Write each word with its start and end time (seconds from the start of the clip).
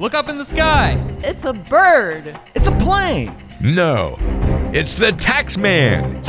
Look 0.00 0.14
up 0.14 0.30
in 0.30 0.38
the 0.38 0.46
sky. 0.46 0.96
It's 1.18 1.44
a 1.44 1.52
bird. 1.52 2.34
It's 2.54 2.68
a 2.68 2.72
plane. 2.78 3.36
No, 3.60 4.16
it's 4.72 4.94
the 4.94 5.12
tax 5.12 5.58
man. 5.58 6.24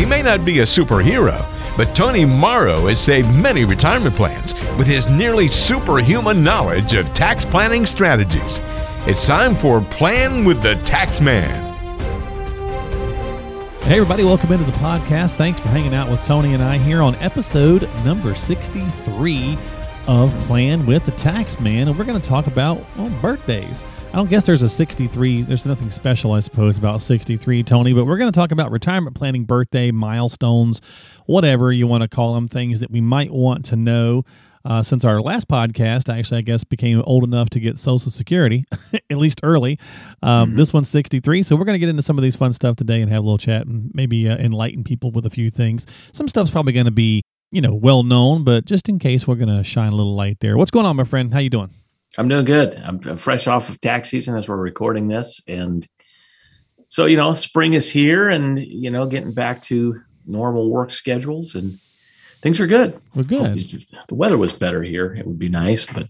He 0.00 0.06
may 0.06 0.22
not 0.22 0.46
be 0.46 0.60
a 0.60 0.62
superhero, 0.62 1.44
but 1.76 1.94
Tony 1.94 2.24
Morrow 2.24 2.86
has 2.86 2.98
saved 2.98 3.28
many 3.34 3.66
retirement 3.66 4.14
plans 4.14 4.54
with 4.78 4.86
his 4.86 5.10
nearly 5.10 5.46
superhuman 5.46 6.42
knowledge 6.42 6.94
of 6.94 7.12
tax 7.12 7.44
planning 7.44 7.84
strategies. 7.84 8.62
It's 9.06 9.26
time 9.26 9.54
for 9.54 9.82
Plan 9.82 10.46
with 10.46 10.62
the 10.62 10.76
Tax 10.86 11.20
Man. 11.20 11.66
Hey, 13.82 13.96
everybody, 13.96 14.24
welcome 14.24 14.52
into 14.52 14.64
the 14.64 14.78
podcast. 14.78 15.34
Thanks 15.34 15.60
for 15.60 15.68
hanging 15.68 15.92
out 15.92 16.10
with 16.10 16.24
Tony 16.24 16.54
and 16.54 16.62
I 16.62 16.78
here 16.78 17.02
on 17.02 17.14
episode 17.16 17.90
number 18.06 18.34
63 18.34 19.58
of 20.06 20.32
Plan 20.46 20.86
with 20.86 21.04
the 21.04 21.12
Tax 21.12 21.58
Man. 21.60 21.88
And 21.88 21.98
we're 21.98 22.04
going 22.04 22.20
to 22.20 22.28
talk 22.28 22.46
about 22.46 22.84
well, 22.96 23.10
birthdays. 23.20 23.84
I 24.12 24.16
don't 24.16 24.28
guess 24.28 24.44
there's 24.44 24.62
a 24.62 24.68
63. 24.68 25.42
There's 25.42 25.64
nothing 25.64 25.90
special, 25.90 26.32
I 26.32 26.40
suppose, 26.40 26.76
about 26.76 27.00
63, 27.00 27.62
Tony, 27.62 27.92
but 27.92 28.06
we're 28.06 28.18
going 28.18 28.32
to 28.32 28.36
talk 28.36 28.50
about 28.50 28.70
retirement 28.70 29.14
planning, 29.14 29.44
birthday, 29.44 29.92
milestones, 29.92 30.80
whatever 31.26 31.72
you 31.72 31.86
want 31.86 32.02
to 32.02 32.08
call 32.08 32.34
them, 32.34 32.48
things 32.48 32.80
that 32.80 32.90
we 32.90 33.00
might 33.00 33.30
want 33.30 33.64
to 33.66 33.76
know. 33.76 34.24
Uh, 34.64 34.82
since 34.82 35.04
our 35.04 35.22
last 35.22 35.48
podcast, 35.48 36.12
I 36.12 36.18
actually, 36.18 36.38
I 36.38 36.42
guess, 36.42 36.64
became 36.64 37.02
old 37.06 37.24
enough 37.24 37.48
to 37.50 37.60
get 37.60 37.78
Social 37.78 38.10
Security, 38.10 38.64
at 39.10 39.16
least 39.16 39.40
early. 39.42 39.78
Um, 40.22 40.50
mm-hmm. 40.50 40.58
This 40.58 40.72
one's 40.72 40.88
63. 40.88 41.42
So 41.44 41.56
we're 41.56 41.64
going 41.64 41.76
to 41.76 41.78
get 41.78 41.88
into 41.88 42.02
some 42.02 42.18
of 42.18 42.22
these 42.22 42.36
fun 42.36 42.52
stuff 42.52 42.76
today 42.76 43.00
and 43.00 43.10
have 43.10 43.22
a 43.22 43.24
little 43.24 43.38
chat 43.38 43.66
and 43.66 43.90
maybe 43.94 44.28
uh, 44.28 44.36
enlighten 44.36 44.84
people 44.84 45.12
with 45.12 45.24
a 45.24 45.30
few 45.30 45.50
things. 45.50 45.86
Some 46.12 46.28
stuff's 46.28 46.50
probably 46.50 46.72
going 46.72 46.86
to 46.86 46.90
be, 46.90 47.22
you 47.50 47.60
know, 47.60 47.74
well 47.74 48.02
known, 48.02 48.44
but 48.44 48.64
just 48.64 48.88
in 48.88 48.98
case, 48.98 49.26
we're 49.26 49.34
going 49.34 49.56
to 49.56 49.64
shine 49.64 49.92
a 49.92 49.96
little 49.96 50.14
light 50.14 50.38
there. 50.40 50.56
What's 50.56 50.70
going 50.70 50.86
on, 50.86 50.96
my 50.96 51.04
friend? 51.04 51.32
How 51.32 51.40
you 51.40 51.50
doing? 51.50 51.70
I'm 52.18 52.28
doing 52.28 52.44
good. 52.44 52.74
I'm 52.84 52.98
fresh 53.00 53.46
off 53.46 53.68
of 53.68 53.80
tax 53.80 54.10
season 54.10 54.36
as 54.36 54.48
we're 54.48 54.56
recording 54.56 55.08
this. 55.08 55.40
And 55.46 55.86
so, 56.86 57.06
you 57.06 57.16
know, 57.16 57.34
spring 57.34 57.74
is 57.74 57.90
here 57.90 58.28
and, 58.28 58.58
you 58.58 58.90
know, 58.90 59.06
getting 59.06 59.32
back 59.32 59.62
to 59.62 60.00
normal 60.26 60.70
work 60.70 60.90
schedules 60.90 61.54
and 61.54 61.78
things 62.42 62.60
are 62.60 62.66
good. 62.66 63.00
We're 63.14 63.22
good. 63.22 63.58
The 64.08 64.14
weather 64.14 64.38
was 64.38 64.52
better 64.52 64.82
here. 64.82 65.14
It 65.14 65.26
would 65.26 65.38
be 65.38 65.48
nice, 65.48 65.86
but 65.86 66.08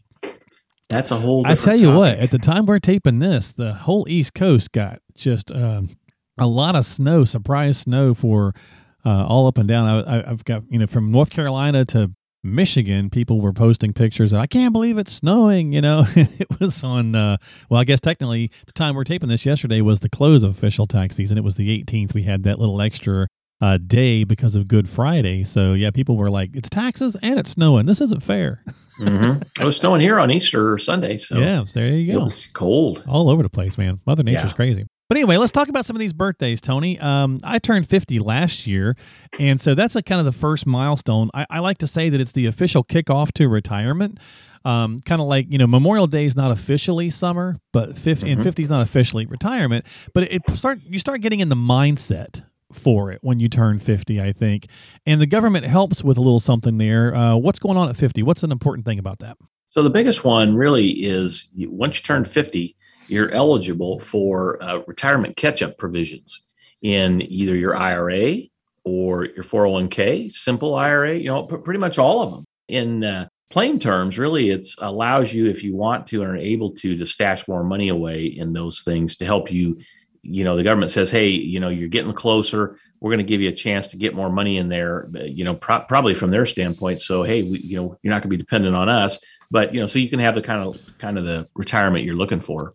that's 0.88 1.10
a 1.10 1.16
whole. 1.16 1.46
I 1.46 1.54
tell 1.54 1.78
you 1.78 1.86
topic. 1.86 1.98
what, 1.98 2.18
at 2.18 2.30
the 2.30 2.38
time 2.38 2.66
we're 2.66 2.78
taping 2.78 3.18
this, 3.18 3.52
the 3.52 3.74
whole 3.74 4.06
East 4.08 4.34
Coast 4.34 4.72
got 4.72 5.00
just 5.14 5.52
um, 5.52 5.90
a 6.38 6.46
lot 6.46 6.76
of 6.76 6.86
snow, 6.86 7.24
surprise 7.24 7.78
snow 7.78 8.14
for 8.14 8.54
uh, 9.04 9.24
all 9.26 9.46
up 9.46 9.58
and 9.58 9.68
down. 9.68 10.06
I, 10.06 10.28
have 10.28 10.44
got 10.44 10.62
you 10.70 10.78
know 10.78 10.86
from 10.86 11.10
North 11.10 11.30
Carolina 11.30 11.84
to 11.86 12.12
Michigan, 12.42 13.10
people 13.10 13.40
were 13.40 13.52
posting 13.52 13.92
pictures. 13.92 14.32
Of, 14.32 14.40
I 14.40 14.46
can't 14.46 14.72
believe 14.72 14.96
it's 14.98 15.12
snowing. 15.12 15.72
You 15.72 15.82
know, 15.82 16.06
it 16.16 16.48
was 16.58 16.82
on. 16.82 17.14
Uh, 17.14 17.36
well, 17.68 17.80
I 17.80 17.84
guess 17.84 18.00
technically, 18.00 18.50
the 18.66 18.72
time 18.72 18.94
we're 18.94 19.04
taping 19.04 19.28
this 19.28 19.44
yesterday 19.44 19.80
was 19.80 20.00
the 20.00 20.08
close 20.08 20.42
of 20.42 20.50
official 20.50 20.86
tax 20.86 21.16
season. 21.16 21.38
It 21.38 21.44
was 21.44 21.56
the 21.56 21.82
18th. 21.82 22.14
We 22.14 22.22
had 22.22 22.42
that 22.44 22.58
little 22.58 22.80
extra 22.80 23.28
uh, 23.60 23.78
day 23.78 24.24
because 24.24 24.54
of 24.54 24.68
Good 24.68 24.88
Friday. 24.88 25.44
So 25.44 25.74
yeah, 25.74 25.90
people 25.90 26.16
were 26.16 26.30
like, 26.30 26.50
"It's 26.54 26.70
taxes 26.70 27.16
and 27.22 27.38
it's 27.38 27.50
snowing. 27.50 27.86
This 27.86 28.00
isn't 28.00 28.22
fair." 28.22 28.62
mm-hmm. 29.00 29.42
It 29.60 29.64
was 29.64 29.76
snowing 29.76 30.00
here 30.00 30.18
on 30.18 30.30
Easter 30.30 30.78
Sunday. 30.78 31.18
So 31.18 31.38
yeah, 31.38 31.64
there 31.74 31.88
you 31.88 32.12
go. 32.12 32.20
It 32.20 32.22
was 32.22 32.46
cold 32.46 33.02
all 33.06 33.28
over 33.28 33.42
the 33.42 33.50
place, 33.50 33.76
man. 33.76 34.00
Mother 34.06 34.22
Nature's 34.22 34.46
yeah. 34.46 34.52
crazy. 34.52 34.86
But 35.10 35.16
anyway, 35.16 35.38
let's 35.38 35.50
talk 35.50 35.66
about 35.68 35.84
some 35.86 35.96
of 35.96 36.00
these 36.00 36.12
birthdays, 36.12 36.60
Tony. 36.60 36.96
Um, 37.00 37.40
I 37.42 37.58
turned 37.58 37.88
50 37.88 38.20
last 38.20 38.64
year, 38.64 38.94
and 39.40 39.60
so 39.60 39.74
that's 39.74 39.96
a 39.96 40.04
kind 40.04 40.20
of 40.20 40.24
the 40.24 40.30
first 40.30 40.68
milestone. 40.68 41.30
I, 41.34 41.46
I 41.50 41.58
like 41.58 41.78
to 41.78 41.88
say 41.88 42.10
that 42.10 42.20
it's 42.20 42.30
the 42.30 42.46
official 42.46 42.84
kickoff 42.84 43.32
to 43.32 43.48
retirement. 43.48 44.20
Um, 44.64 45.00
kind 45.00 45.20
of 45.20 45.26
like 45.26 45.46
you 45.50 45.58
know 45.58 45.66
Memorial 45.66 46.06
Day 46.06 46.26
is 46.26 46.36
not 46.36 46.52
officially 46.52 47.10
summer, 47.10 47.56
but 47.72 47.98
50 47.98 48.24
mm-hmm. 48.24 48.34
and 48.34 48.42
50 48.44 48.62
is 48.62 48.70
not 48.70 48.82
officially 48.82 49.26
retirement. 49.26 49.84
But 50.14 50.30
it 50.30 50.42
start 50.54 50.78
you 50.86 51.00
start 51.00 51.22
getting 51.22 51.40
in 51.40 51.48
the 51.48 51.56
mindset 51.56 52.44
for 52.72 53.10
it 53.10 53.18
when 53.20 53.40
you 53.40 53.48
turn 53.48 53.80
50, 53.80 54.20
I 54.20 54.30
think. 54.30 54.68
And 55.06 55.20
the 55.20 55.26
government 55.26 55.66
helps 55.66 56.04
with 56.04 56.18
a 56.18 56.20
little 56.20 56.38
something 56.38 56.78
there. 56.78 57.12
Uh, 57.12 57.34
what's 57.34 57.58
going 57.58 57.76
on 57.76 57.88
at 57.88 57.96
50? 57.96 58.22
What's 58.22 58.44
an 58.44 58.52
important 58.52 58.86
thing 58.86 59.00
about 59.00 59.18
that? 59.18 59.38
So, 59.70 59.82
the 59.82 59.90
biggest 59.90 60.24
one 60.24 60.54
really 60.54 60.90
is 60.90 61.50
once 61.56 61.98
you 61.98 62.04
turn 62.04 62.24
50, 62.24 62.76
you're 63.10 63.30
eligible 63.30 63.98
for 64.00 64.62
uh, 64.62 64.80
retirement 64.86 65.36
catch 65.36 65.62
up 65.62 65.78
provisions 65.78 66.42
in 66.82 67.22
either 67.22 67.56
your 67.56 67.76
IRA 67.76 68.38
or 68.84 69.26
your 69.26 69.44
401k, 69.44 70.32
simple 70.32 70.74
IRA, 70.74 71.14
you 71.14 71.26
know, 71.26 71.44
pretty 71.44 71.78
much 71.78 71.98
all 71.98 72.22
of 72.22 72.30
them. 72.30 72.44
In 72.68 73.04
uh, 73.04 73.28
plain 73.50 73.78
terms, 73.78 74.18
really, 74.18 74.50
it 74.50 74.66
allows 74.80 75.32
you, 75.32 75.48
if 75.48 75.62
you 75.62 75.76
want 75.76 76.06
to 76.08 76.22
and 76.22 76.30
are 76.32 76.36
able 76.36 76.70
to, 76.72 76.96
to 76.96 77.04
stash 77.04 77.46
more 77.46 77.64
money 77.64 77.88
away 77.88 78.24
in 78.24 78.52
those 78.52 78.82
things 78.82 79.16
to 79.16 79.26
help 79.26 79.50
you 79.50 79.78
you 80.22 80.44
know 80.44 80.56
the 80.56 80.62
government 80.62 80.90
says 80.90 81.10
hey 81.10 81.28
you 81.28 81.60
know 81.60 81.68
you're 81.68 81.88
getting 81.88 82.12
closer. 82.12 82.76
We're 83.00 83.10
going 83.10 83.24
to 83.24 83.24
give 83.24 83.40
you 83.40 83.48
a 83.48 83.52
chance 83.52 83.88
to 83.88 83.96
get 83.96 84.14
more 84.14 84.30
money 84.30 84.58
in 84.58 84.68
there 84.68 85.08
you 85.24 85.44
know 85.44 85.54
pro- 85.54 85.80
probably 85.80 86.14
from 86.14 86.30
their 86.30 86.46
standpoint. 86.46 87.00
So 87.00 87.22
hey 87.22 87.42
we, 87.42 87.60
you 87.60 87.76
know 87.76 87.98
you're 88.02 88.12
not 88.12 88.22
going 88.22 88.30
to 88.30 88.36
be 88.36 88.36
dependent 88.36 88.74
on 88.76 88.88
us. 88.88 89.18
But 89.50 89.74
you 89.74 89.80
know 89.80 89.86
so 89.86 89.98
you 89.98 90.08
can 90.08 90.20
have 90.20 90.34
the 90.34 90.42
kind 90.42 90.62
of 90.62 90.78
kind 90.98 91.18
of 91.18 91.24
the 91.24 91.48
retirement 91.54 92.04
you're 92.04 92.16
looking 92.16 92.40
for. 92.40 92.72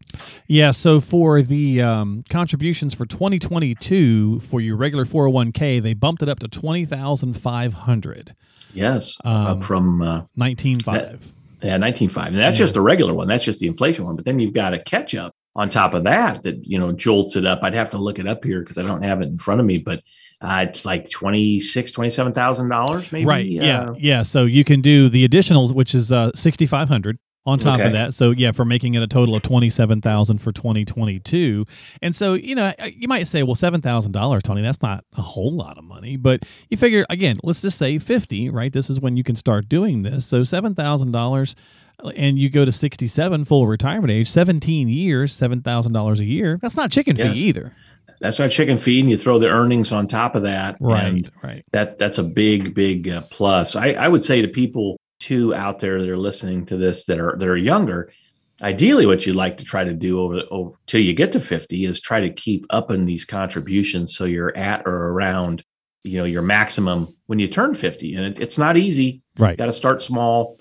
Yeah 0.47 0.71
so 0.71 0.99
for 0.99 1.41
the 1.41 1.81
um, 1.81 2.23
contributions 2.29 2.93
for 2.93 3.05
2022 3.05 4.41
for 4.41 4.59
your 4.59 4.75
regular 4.75 5.05
401k 5.05 5.81
they 5.81 5.93
bumped 5.93 6.21
it 6.21 6.29
up 6.29 6.39
to 6.39 6.47
20500 6.47 8.35
yes 8.73 9.17
um, 9.23 9.47
up 9.47 9.63
from 9.63 10.01
uh, 10.01 10.21
195 10.35 10.95
yeah 10.95 11.17
195 11.61 12.27
and 12.27 12.37
that's 12.37 12.57
yeah. 12.57 12.63
just 12.63 12.73
the 12.73 12.81
regular 12.81 13.13
one. 13.13 13.27
That's 13.27 13.43
just 13.43 13.59
the 13.59 13.67
inflation 13.67 14.05
one. 14.05 14.15
But 14.15 14.25
then 14.25 14.39
you've 14.39 14.53
got 14.53 14.73
a 14.73 14.79
catch 14.79 15.15
up 15.15 15.35
on 15.55 15.69
top 15.69 15.93
of 15.93 16.03
that 16.03 16.43
that 16.43 16.65
you 16.65 16.77
know 16.77 16.91
jolts 16.91 17.35
it 17.35 17.45
up. 17.45 17.59
I'd 17.63 17.73
have 17.73 17.89
to 17.91 17.97
look 17.97 18.19
it 18.19 18.27
up 18.27 18.43
here 18.43 18.59
because 18.61 18.77
i 18.77 18.83
don't 18.83 19.03
have 19.03 19.21
it 19.21 19.29
in 19.29 19.37
front 19.37 19.59
of 19.59 19.65
me 19.65 19.77
but 19.77 20.01
uh, 20.41 20.65
it's 20.67 20.85
like 20.85 21.09
26 21.09 21.91
27000 21.91 22.69
dollars 22.69 23.11
maybe 23.11 23.25
right. 23.25 23.45
Yeah. 23.45 23.89
uh, 23.89 23.93
yeah. 23.97 24.23
So 24.23 24.45
you 24.45 24.63
can 24.63 24.81
do 24.81 25.09
the 25.09 25.27
additionals 25.27 25.73
which 25.73 25.95
is 25.95 26.11
uh 26.11 26.31
6500 26.35 27.17
on 27.47 27.57
top 27.57 27.79
okay. 27.79 27.87
of 27.87 27.93
that. 27.93 28.13
So 28.13 28.31
yeah 28.31 28.51
for 28.51 28.65
making 28.65 28.95
it 28.95 29.01
a 29.01 29.07
total 29.07 29.35
of 29.35 29.43
27000 29.43 30.39
for 30.39 30.51
2022 30.51 31.65
and 32.01 32.15
so 32.15 32.33
you 32.33 32.55
know 32.55 32.73
you 32.85 33.07
might 33.07 33.27
say 33.27 33.43
well 33.43 33.55
$7000 33.55 34.41
tony 34.41 34.61
that's 34.61 34.81
not 34.81 35.05
a 35.17 35.21
whole 35.21 35.55
lot 35.55 35.77
of 35.77 35.85
money. 35.85 36.17
But 36.17 36.43
you 36.69 36.75
figure 36.75 37.05
again 37.09 37.39
let's 37.43 37.61
just 37.61 37.77
say 37.77 37.97
50 37.97 38.49
right? 38.49 38.73
This 38.73 38.89
is 38.89 38.99
when 38.99 39.15
you 39.15 39.23
can 39.23 39.37
start 39.37 39.69
doing 39.69 40.03
this. 40.03 40.25
So 40.25 40.41
$7000 40.41 41.55
and 42.15 42.37
you 42.37 42.49
go 42.49 42.65
to 42.65 42.71
67 42.71 43.45
full 43.45 43.67
retirement 43.67 44.11
age 44.11 44.29
17 44.29 44.87
years 44.87 45.33
$7000 45.39 46.19
a 46.19 46.23
year. 46.23 46.59
That's 46.61 46.75
not 46.75 46.91
chicken 46.91 47.15
yes. 47.15 47.33
fee 47.33 47.39
either. 47.39 47.73
That's 48.21 48.39
not 48.39 48.49
chicken 48.49 48.77
fee 48.77 48.99
and 48.99 49.09
you 49.09 49.17
throw 49.17 49.39
the 49.39 49.49
earnings 49.49 49.91
on 49.91 50.07
top 50.07 50.35
of 50.35 50.43
that 50.43 50.77
right 50.79 51.29
right. 51.43 51.65
that 51.71 51.97
that's 51.97 52.17
a 52.17 52.23
big 52.23 52.73
big 52.73 53.09
uh, 53.09 53.21
plus. 53.29 53.75
I, 53.75 53.93
I 53.93 54.07
would 54.07 54.23
say 54.23 54.41
to 54.41 54.47
people 54.47 54.99
too 55.19 55.53
out 55.53 55.79
there 55.79 55.99
that 55.99 56.09
are 56.09 56.17
listening 56.17 56.65
to 56.67 56.77
this 56.77 57.05
that 57.05 57.19
are 57.19 57.35
that 57.37 57.47
are 57.47 57.57
younger 57.57 58.11
ideally 58.61 59.05
what 59.05 59.25
you'd 59.25 59.35
like 59.35 59.57
to 59.57 59.65
try 59.65 59.83
to 59.83 59.93
do 59.93 60.21
over, 60.21 60.41
over 60.49 60.71
till 60.85 61.01
you 61.01 61.13
get 61.13 61.33
to 61.33 61.41
50 61.41 61.83
is 61.83 61.99
try 61.99 62.21
to 62.21 62.29
keep 62.29 62.65
up 62.69 62.89
in 62.89 63.05
these 63.05 63.25
contributions 63.25 64.15
so 64.15 64.23
you're 64.23 64.55
at 64.55 64.83
or 64.85 65.09
around 65.09 65.63
you 66.05 66.19
know 66.19 66.25
your 66.25 66.41
maximum 66.41 67.13
when 67.25 67.39
you 67.39 67.47
turn 67.47 67.73
50 67.73 68.15
and 68.15 68.25
it, 68.25 68.39
it's 68.39 68.57
not 68.57 68.77
easy. 68.77 69.21
Right. 69.37 69.57
Got 69.57 69.65
to 69.65 69.73
start 69.73 70.01
small 70.01 70.59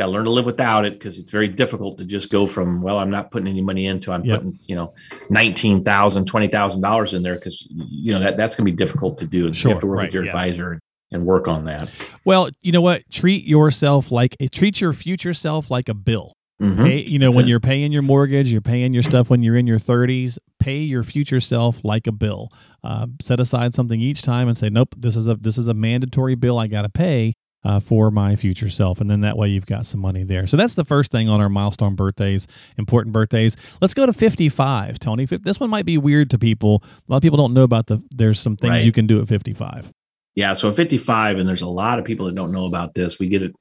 got 0.00 0.06
to 0.06 0.12
learn 0.12 0.24
to 0.24 0.30
live 0.30 0.46
without 0.46 0.86
it 0.86 0.94
because 0.94 1.18
it's 1.18 1.30
very 1.30 1.46
difficult 1.46 1.98
to 1.98 2.06
just 2.06 2.30
go 2.30 2.46
from 2.46 2.80
well 2.80 2.98
i'm 2.98 3.10
not 3.10 3.30
putting 3.30 3.48
any 3.48 3.60
money 3.60 3.86
into 3.86 4.10
i'm 4.10 4.24
yep. 4.24 4.38
putting 4.38 4.58
you 4.66 4.74
know 4.74 4.94
$19000 5.30 5.84
$20000 5.84 7.14
in 7.14 7.22
there 7.22 7.34
because 7.34 7.68
you 7.70 8.12
know 8.12 8.20
that 8.20 8.36
that's 8.36 8.56
going 8.56 8.64
to 8.64 8.72
be 8.72 8.76
difficult 8.76 9.18
to 9.18 9.26
do 9.26 9.46
and 9.46 9.54
sure, 9.54 9.70
you 9.70 9.74
have 9.74 9.80
to 9.80 9.86
work 9.86 9.98
right, 9.98 10.04
with 10.04 10.14
your 10.14 10.24
yeah. 10.24 10.30
advisor 10.30 10.80
and 11.12 11.26
work 11.26 11.46
on 11.48 11.66
that 11.66 11.90
well 12.24 12.48
you 12.62 12.72
know 12.72 12.80
what 12.80 13.02
treat 13.10 13.44
yourself 13.44 14.10
like 14.10 14.36
treat 14.52 14.80
your 14.80 14.94
future 14.94 15.34
self 15.34 15.70
like 15.70 15.88
a 15.88 15.94
bill 15.94 16.32
Mm-hmm. 16.60 16.84
Pay, 16.84 17.00
you 17.06 17.18
know, 17.18 17.28
That's 17.28 17.36
when 17.36 17.44
it. 17.46 17.48
you're 17.48 17.58
paying 17.60 17.90
your 17.90 18.02
mortgage, 18.02 18.52
you're 18.52 18.60
paying 18.60 18.92
your 18.92 19.02
stuff 19.02 19.30
when 19.30 19.42
you're 19.42 19.56
in 19.56 19.66
your 19.66 19.78
30s. 19.78 20.36
Pay 20.58 20.80
your 20.80 21.02
future 21.02 21.40
self 21.40 21.82
like 21.82 22.06
a 22.06 22.12
bill. 22.12 22.50
Uh, 22.84 23.06
set 23.22 23.40
aside 23.40 23.74
something 23.74 23.98
each 23.98 24.20
time 24.20 24.46
and 24.46 24.58
say, 24.58 24.68
"Nope, 24.68 24.94
this 24.94 25.16
is 25.16 25.26
a 25.26 25.36
this 25.36 25.56
is 25.56 25.68
a 25.68 25.74
mandatory 25.74 26.34
bill 26.34 26.58
I 26.58 26.66
got 26.66 26.82
to 26.82 26.90
pay." 26.90 27.32
Uh, 27.64 27.80
for 27.80 28.10
my 28.10 28.36
future 28.36 28.70
self. 28.70 29.00
And 29.00 29.10
then 29.10 29.20
that 29.20 29.36
way 29.36 29.48
you've 29.48 29.66
got 29.66 29.86
some 29.86 30.00
money 30.00 30.24
there. 30.24 30.46
So 30.46 30.56
that's 30.56 30.74
the 30.74 30.84
first 30.84 31.12
thing 31.12 31.28
on 31.28 31.40
our 31.40 31.48
milestone 31.48 31.94
birthdays, 31.94 32.46
important 32.78 33.12
birthdays. 33.12 33.56
Let's 33.80 33.94
go 33.94 34.06
to 34.06 34.12
55, 34.12 34.98
Tony. 34.98 35.26
This 35.26 35.60
one 35.60 35.70
might 35.70 35.86
be 35.86 35.98
weird 35.98 36.30
to 36.30 36.38
people. 36.38 36.82
A 36.84 37.12
lot 37.12 37.18
of 37.18 37.22
people 37.22 37.36
don't 37.36 37.54
know 37.54 37.64
about 37.64 37.86
the, 37.86 38.02
there's 38.10 38.40
some 38.40 38.56
things 38.56 38.70
right. 38.70 38.84
you 38.84 38.92
can 38.92 39.06
do 39.06 39.20
at 39.20 39.28
55. 39.28 39.92
Yeah. 40.34 40.54
So 40.54 40.72
55, 40.72 41.38
and 41.38 41.48
there's 41.48 41.62
a 41.62 41.68
lot 41.68 41.98
of 41.98 42.04
people 42.04 42.26
that 42.26 42.34
don't 42.34 42.52
know 42.52 42.66
about 42.66 42.94
this. 42.94 43.18
We 43.18 43.28
get 43.28 43.42
it, 43.42 43.52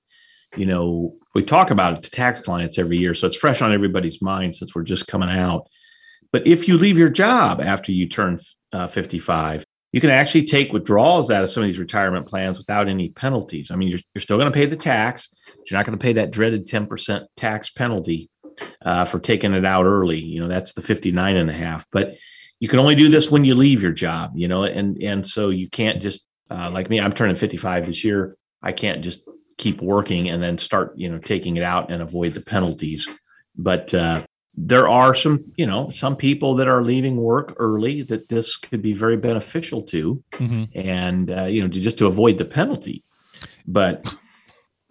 you 0.56 0.66
know, 0.66 1.16
we 1.36 1.44
talk 1.44 1.72
about 1.72 1.98
it 1.98 2.04
to 2.04 2.12
tax 2.12 2.42
clients 2.42 2.78
every 2.78 2.98
year. 2.98 3.13
So 3.13 3.28
it's 3.28 3.36
fresh 3.36 3.62
on 3.62 3.74
everybody's 3.74 4.22
mind 4.22 4.56
since 4.56 4.74
we're 4.74 4.84
just 4.84 5.07
coming 5.07 5.30
out. 5.30 5.68
But 6.31 6.46
if 6.46 6.68
you 6.68 6.78
leave 6.78 6.98
your 6.98 7.10
job 7.10 7.60
after 7.60 7.92
you 7.92 8.07
turn 8.07 8.40
uh, 8.72 8.88
55, 8.88 9.66
you 9.91 10.01
can 10.01 10.09
actually 10.09 10.45
take 10.45 10.71
withdrawals 10.71 11.31
out 11.31 11.44
of 11.44 11.50
some 11.50 11.63
of 11.63 11.68
these 11.68 11.80
retirement 11.80 12.27
plans 12.27 12.57
without 12.57 12.88
any 12.88 13.09
penalties. 13.09 13.71
I 13.71 13.75
mean, 13.75 13.88
you're, 13.88 14.00
you're 14.13 14.21
still 14.21 14.38
going 14.38 14.51
to 14.51 14.56
pay 14.56 14.65
the 14.65 14.77
tax, 14.77 15.36
but 15.47 15.69
you're 15.69 15.77
not 15.77 15.86
going 15.86 15.97
to 15.97 16.03
pay 16.03 16.13
that 16.13 16.31
dreaded 16.31 16.68
10% 16.68 17.25
tax 17.36 17.69
penalty. 17.69 18.30
uh, 18.81 19.06
for 19.06 19.19
taking 19.19 19.53
it 19.53 19.65
out 19.65 19.86
early. 19.86 20.19
You 20.19 20.41
know, 20.41 20.47
that's 20.47 20.74
the 20.74 20.81
59 20.81 21.38
and 21.38 21.50
a 21.50 21.53
half. 21.53 21.86
But 21.91 22.15
you 22.59 22.68
can 22.68 22.80
only 22.80 22.95
do 22.95 23.09
this 23.09 23.31
when 23.31 23.45
you 23.45 23.56
leave 23.56 23.81
your 23.81 23.91
job, 23.91 24.31
you 24.36 24.47
know, 24.47 24.63
and 24.63 25.01
and 25.01 25.25
so 25.25 25.50
you 25.50 25.69
can't 25.69 26.01
just 26.01 26.27
uh, 26.51 26.69
like 26.71 26.89
me. 26.89 27.00
I'm 27.00 27.13
turning 27.13 27.36
55 27.36 27.86
this 27.86 28.03
year. 28.03 28.36
I 28.62 28.71
can't 28.74 29.01
just 29.01 29.27
keep 29.57 29.81
working 29.81 30.30
and 30.30 30.41
then 30.41 30.57
start, 30.57 30.94
you 30.95 31.09
know, 31.09 31.19
taking 31.19 31.57
it 31.57 31.63
out 31.63 31.91
and 31.91 32.01
avoid 32.01 32.33
the 32.33 32.41
penalties. 32.41 33.07
But 33.56 33.94
uh, 33.94 34.25
there 34.56 34.90
are 34.90 35.16
some, 35.16 35.46
you 35.56 35.66
know, 35.66 35.90
some 35.90 36.16
people 36.16 36.56
that 36.56 36.68
are 36.68 36.81
leaving 36.84 37.16
work 37.18 37.54
early 37.57 38.01
that 38.04 38.28
this 38.30 38.57
could 38.57 38.81
be 38.81 38.94
very 38.94 39.16
beneficial 39.18 39.81
to, 39.84 40.22
Mhm. 40.34 40.69
and 40.75 41.31
uh, 41.31 41.44
you 41.46 41.62
know, 41.62 41.68
to 41.68 41.80
just 41.80 41.98
to 42.00 42.07
avoid 42.07 42.38
the 42.38 42.46
penalty. 42.46 43.04
But 43.68 44.13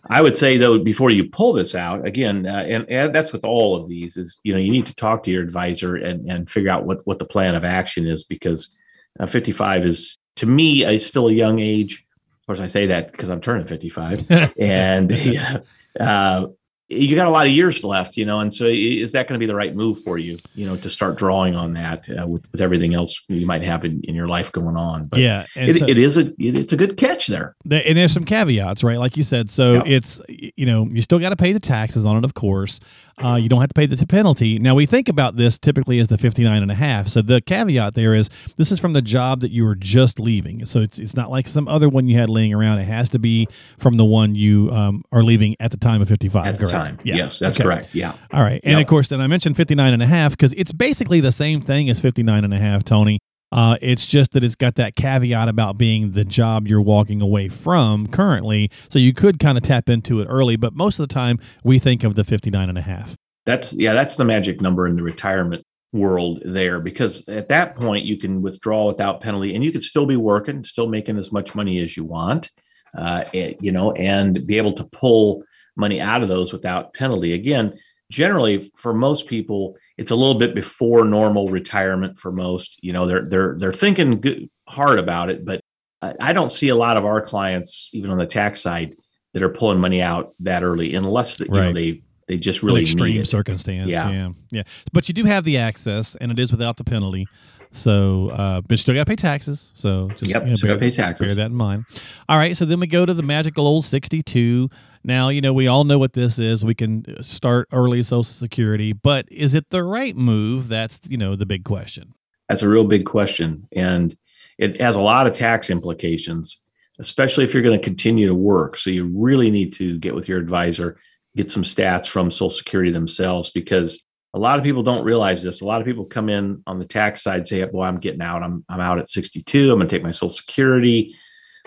I 0.09 0.23
would 0.23 0.37
say 0.37 0.57
though, 0.57 0.79
before 0.79 1.11
you 1.11 1.29
pull 1.29 1.53
this 1.53 1.75
out 1.75 2.07
again, 2.07 2.47
uh, 2.47 2.65
and, 2.67 2.89
and 2.89 3.15
that's 3.15 3.33
with 3.33 3.45
all 3.45 3.77
of 3.77 3.89
these 3.89 4.17
is, 4.17 4.41
you 4.43 4.55
know, 4.55 4.61
you 4.61 4.71
need 4.71 4.87
to 4.87 4.95
talk 4.95 5.23
to 5.25 5.31
your 5.31 5.43
advisor 5.43 5.97
and, 5.97 6.31
and 6.31 6.49
figure 6.49 6.71
out 6.71 6.87
what, 6.87 7.07
what 7.07 7.19
the 7.19 7.27
plan 7.27 7.55
of 7.55 7.65
action 7.65 8.07
is 8.07 8.25
because 8.25 8.75
uh, 9.21 9.27
55 9.27 9.85
is 9.85 10.17
to 10.37 10.47
me, 10.47 10.85
is 10.85 11.05
still 11.05 11.29
a 11.29 11.33
young 11.33 11.59
age. 11.59 12.07
Of 12.41 12.47
course, 12.47 12.61
I 12.61 12.69
say 12.69 12.87
that 12.87 13.11
because 13.11 13.29
I'm 13.29 13.41
turning 13.41 13.67
55 13.67 14.31
and 14.59 15.11
yeah, 15.25 15.59
uh, 16.01 16.47
you 16.91 17.15
got 17.17 17.27
a 17.27 17.31
lot 17.31 17.47
of 17.47 17.53
years 17.53 17.85
left, 17.85 18.17
you 18.17 18.25
know, 18.25 18.41
and 18.41 18.53
so 18.55 18.65
is 18.65 19.13
that 19.13 19.29
going 19.29 19.39
to 19.39 19.39
be 19.39 19.47
the 19.47 19.55
right 19.55 19.75
move 19.77 20.01
for 20.03 20.17
you, 20.17 20.39
you 20.55 20.65
know, 20.65 20.75
to 20.79 20.89
start 20.89 21.19
drawing 21.19 21.55
on 21.55 21.75
that 21.75 22.09
uh, 22.09 22.27
with, 22.27 22.51
with 22.51 22.61
everything 22.63 22.95
else 22.95 23.21
you 23.29 23.45
might 23.47 23.63
have 23.63 23.85
in, 23.85 24.01
in 24.05 24.15
your 24.15 24.27
life 24.27 24.51
going 24.53 24.77
on? 24.77 25.05
But 25.07 25.21
yeah, 25.21 25.45
and 25.55 25.71
it, 25.71 25.77
so- 25.77 25.87
it 25.87 25.99
is 25.99 26.17
a 26.17 26.29
it, 26.39 26.57
it's 26.57 26.73
a 26.73 26.77
good 26.79 26.97
catch 26.97 27.27
there. 27.27 27.55
There- 27.65 27.83
and 27.85 27.99
there's 27.99 28.13
some 28.13 28.25
caveats, 28.25 28.83
right? 28.83 28.99
Like 28.99 29.17
you 29.19 29.23
said, 29.23 29.51
so 29.51 29.75
Yeah. 29.75 29.83
it's 29.87 30.21
you 30.29 30.65
know 30.67 30.87
you 30.91 31.03
still 31.03 31.19
got 31.19 31.31
to 31.31 31.37
pay 31.37 31.53
the 31.53 31.61
taxes 31.61 32.05
on 32.07 32.17
it, 32.17 32.25
of 32.25 32.35
course. 32.35 32.81
Uh, 33.23 33.35
you 33.35 33.49
don't 33.49 33.61
have 33.61 33.69
to 33.71 33.75
pay 33.75 33.87
the 33.87 34.07
penalty. 34.07 34.59
Now 34.59 34.75
we 34.77 34.87
think 34.87 35.09
about 35.09 35.37
this 35.37 35.59
typically 35.59 35.99
as 35.99 36.09
the 36.09 36.17
59 36.19 36.63
and 36.63 36.71
a 36.71 36.75
half. 36.75 37.09
So 37.09 37.21
the 37.21 37.41
caveat 37.41 37.95
there 37.95 38.15
is 38.15 38.31
this 38.57 38.71
is 38.71 38.79
from 38.79 38.93
the 38.93 39.03
job 39.03 39.41
that 39.41 39.51
you 39.51 39.65
were 39.65 39.75
just 39.75 40.21
leaving. 40.21 40.65
So 40.67 40.81
it's 40.81 40.99
it's 40.99 41.17
not 41.17 41.31
like 41.31 41.49
some 41.49 41.67
other 41.67 41.89
one 41.89 42.07
you 42.07 42.17
had 42.17 42.31
laying 42.31 42.55
around. 42.55 42.79
It 42.79 42.85
has 42.85 43.09
to 43.11 43.19
be 43.19 43.49
from 43.79 43.97
the 43.97 44.05
one 44.05 44.35
you 44.37 44.71
um, 44.71 45.03
are 45.11 45.23
leaving 45.25 45.57
at 45.59 45.71
the 45.73 45.77
time 45.77 46.01
of 46.01 46.09
55. 46.09 46.47
At 46.47 46.59
the 46.61 46.67
time, 46.67 46.99
Yeah. 47.03 47.17
yes, 47.17 47.39
that's 47.41 47.57
Okay. 47.59 47.65
correct. 47.65 47.95
Yeah, 47.95 48.13
All 48.33 48.43
right. 48.43 48.61
And 48.63 48.75
Yep. 48.75 48.83
of 48.83 48.87
course, 48.89 49.09
then 49.09 49.21
I 49.21 49.27
mentioned 49.27 49.57
59 49.57 49.93
and 49.93 50.03
a 50.03 50.07
half 50.07 50.33
because 50.33 50.53
it's 50.57 50.73
basically 50.73 51.21
the 51.21 51.33
same 51.33 51.61
thing 51.61 51.91
as 51.91 52.01
59 52.01 52.45
and 52.45 52.55
a 52.55 52.59
half, 52.59 52.85
Tony. 52.85 53.19
Uh, 53.51 53.77
it's 53.81 54.07
just 54.07 54.33
that 54.33 54.45
it's 54.45 54.55
got 54.55 54.75
that 54.75 54.95
caveat 54.95 55.49
about 55.49 55.79
being 55.79 56.13
the 56.13 56.25
job 56.25 56.67
you're 56.67 56.83
walking 56.83 57.23
away 57.23 57.49
from 57.49 58.07
currently. 58.07 58.71
So 58.89 58.99
you 58.99 59.15
could 59.15 59.39
kind 59.39 59.57
of 59.57 59.65
tap 59.65 59.89
into 59.89 60.21
it 60.21 60.27
early, 60.27 60.57
but 60.57 60.75
most 60.75 60.99
of 60.99 61.09
the 61.09 61.13
time 61.13 61.39
we 61.65 61.79
think 61.79 62.05
of 62.05 62.15
the 62.15 62.25
59 62.25 62.69
and 62.69 62.79
a 62.79 62.83
half. 62.83 63.17
that's 63.47 63.73
yeah, 63.73 63.95
that's 63.95 64.17
the 64.17 64.27
magic 64.27 64.61
number 64.61 64.87
in 64.87 64.97
the 64.97 65.03
retirement 65.03 65.65
world 65.93 66.43
there 66.45 66.81
because 66.81 67.27
at 67.29 67.49
that 67.49 67.75
point 67.75 68.05
you 68.05 68.19
can 68.19 68.43
withdraw 68.43 68.87
without 68.87 69.21
penalty 69.21 69.55
and 69.55 69.65
you 69.65 69.73
could 69.73 69.83
still 69.83 70.05
be 70.05 70.17
working, 70.17 70.63
still 70.65 70.87
making 70.87 71.17
as 71.17 71.33
much 71.33 71.55
money 71.55 71.79
as 71.79 71.97
you 71.97 72.05
want, 72.05 72.51
uh, 72.97 73.25
eh, 73.33 73.55
you 73.61 73.73
know, 73.73 73.93
and 73.93 74.47
be 74.47 74.59
able 74.59 74.75
to 74.75 74.85
pull 74.93 75.43
money 75.77 76.01
out 76.01 76.23
of 76.23 76.29
those 76.29 76.53
without 76.53 76.93
penalty. 76.93 77.33
Again, 77.33 77.73
generally 78.11 78.71
for 78.75 78.95
most 78.95 79.27
people, 79.27 79.77
it's 79.97 80.11
a 80.11 80.17
little 80.17 80.39
bit 80.39 80.55
before 80.55 81.05
normal 81.05 81.49
retirement 81.49 82.19
for 82.19 82.33
most. 82.33 82.79
You 82.83 82.93
know, 82.93 83.07
they're 83.07 83.29
they're 83.29 83.57
they're 83.59 83.73
thinking 83.73 84.21
good, 84.21 84.49
hard 84.69 84.99
about 84.99 85.31
it, 85.31 85.45
but 85.45 85.61
I, 86.03 86.15
I 86.21 86.33
don't 86.33 86.53
see 86.53 86.69
a 86.69 86.77
lot 86.77 86.97
of 86.97 87.05
our 87.05 87.21
clients, 87.21 87.91
even 87.93 88.11
on 88.11 88.19
the 88.19 88.27
tax 88.27 88.61
side, 88.61 88.95
that 89.35 89.43
are 89.43 89.49
pulling 89.49 89.81
money 89.81 90.01
out 90.01 90.35
that 90.41 90.63
early, 90.63 90.95
unless 90.95 91.37
that 91.37 91.49
you 91.49 91.55
know 91.55 91.73
they 91.73 92.03
they 92.29 92.37
just 92.37 92.63
really 92.63 92.81
need 92.81 92.91
extreme 92.93 93.25
circumstance. 93.25 93.89
Yeah. 93.89 94.11
yeah. 94.11 94.29
Yeah. 94.51 94.63
But 94.93 95.09
you 95.09 95.15
do 95.15 95.25
have 95.25 95.45
the 95.45 95.59
access 95.59 96.15
and 96.15 96.31
it 96.31 96.39
is 96.39 96.51
without 96.51 96.77
the 96.77 96.85
penalty. 96.85 97.27
So, 97.71 98.31
uh, 98.31 98.61
but 98.61 98.73
you 98.73 98.77
still 98.77 98.95
got 98.95 99.07
to 99.07 99.11
pay 99.11 99.17
taxes. 99.17 99.71
So, 99.75 100.09
just 100.17 100.31
Yep, 100.31 100.45
you 100.45 100.51
know, 100.51 100.55
still 100.57 100.69
gotta 100.69 100.81
pay 100.81 100.91
taxes. 100.91 101.27
Bear 101.27 101.35
that 101.35 101.47
in 101.47 101.55
mind. 101.55 101.85
All 102.29 102.39
right. 102.39 102.57
So 102.57 102.65
then 102.65 102.81
we 102.81 102.87
go 102.87 103.05
to 103.05 103.13
the 103.13 103.23
magical 103.23 103.67
old 103.67 103.85
62. 103.85 104.71
Now, 105.05 105.29
you 105.29 105.41
know, 105.41 105.53
we 105.53 105.67
all 105.67 105.85
know 105.85 105.99
what 105.99 106.13
this 106.13 106.39
is. 106.39 106.65
We 106.65 106.75
can 106.75 107.05
uh, 107.07 107.23
start 107.23 107.69
early 107.73 108.03
Social 108.03 108.25
Security, 108.25 108.93
but 108.93 109.27
is 109.31 109.55
it 109.55 109.71
the 109.71 109.85
right 109.85 110.17
move? 110.17 110.69
That's, 110.69 111.01
you 111.09 111.17
know, 111.17 111.37
the 111.37 111.47
big 111.47 111.65
question. 111.65 112.15
That's 112.49 112.63
a 112.63 112.69
real 112.69 112.85
big 112.85 113.05
question. 113.05 113.69
And 113.73 114.17
it 114.59 114.81
has 114.81 114.97
a 114.97 115.01
lot 115.01 115.27
of 115.27 115.33
tax 115.33 115.71
implications, 115.71 116.63
especially 116.99 117.45
if 117.45 117.55
you're 117.55 117.63
going 117.63 117.79
to 117.79 117.85
continue 117.85 118.27
to 118.27 118.35
work. 118.35 118.77
So 118.77 118.91
you 118.91 119.11
really 119.15 119.51
need 119.51 119.73
to 119.75 119.99
get 119.99 120.15
with 120.15 120.29
your 120.29 120.39
advisor, 120.39 120.99
get 121.37 121.51
some 121.51 121.63
stats 121.63 122.07
from 122.07 122.31
Social 122.31 122.51
Security 122.51 122.91
themselves, 122.91 123.51
because 123.51 124.05
a 124.35 124.39
lot 124.39 124.59
of 124.59 124.65
people 124.65 124.83
don't 124.83 125.05
realize 125.05 125.43
this. 125.43 125.61
A 125.61 125.67
lot 125.67 125.81
of 125.81 125.87
people 125.87 126.05
come 126.05 126.29
in 126.29 126.63
on 126.67 126.79
the 126.79 126.87
tax 126.87 127.23
side, 127.23 127.47
say, 127.47 127.67
Well, 127.73 127.89
I'm 127.89 127.99
getting 127.99 128.23
out. 128.23 128.43
I'm, 128.43 128.65
I'm 128.69 128.81
out 128.81 128.99
at 128.99 129.09
62. 129.09 129.71
I'm 129.71 129.79
going 129.79 129.89
to 129.89 129.97
take 129.97 130.03
my 130.03 130.11
Social 130.11 130.31
Security, 130.31 131.15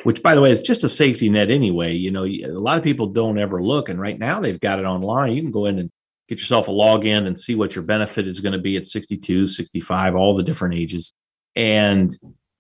which, 0.04 0.24
by 0.24 0.36
the 0.36 0.42
way, 0.42 0.52
is 0.52 0.62
just 0.62 0.84
a 0.84 0.90
safety 0.90 1.30
net 1.30 1.52
anyway. 1.52 1.94
You 1.94 2.12
know, 2.12 2.26
a 2.26 2.48
lot 2.48 2.78
of 2.78 2.84
people 2.84 3.08
don't 3.08 3.38
ever 3.38 3.62
look. 3.62 3.90
And 3.90 4.00
right 4.00 4.18
now 4.18 4.40
they've 4.40 4.60
got 4.60 4.80
it 4.80 4.86
online. 4.86 5.34
You 5.34 5.42
can 5.42 5.52
go 5.52 5.66
in 5.66 5.80
and 5.80 5.92
get 6.28 6.40
yourself 6.40 6.68
a 6.68 6.72
login 6.72 7.28
and 7.28 7.40
see 7.40 7.56
what 7.56 7.76
your 7.76 7.84
benefit 7.84 8.28
is 8.28 8.40
going 8.40 8.54
to 8.54 8.60
be 8.60 8.78
at 8.78 8.86
62, 8.86 9.48
65, 9.48 10.16
all 10.16 10.36
the 10.36 10.44
different 10.44 10.76
ages. 10.76 11.14
And 11.56 12.16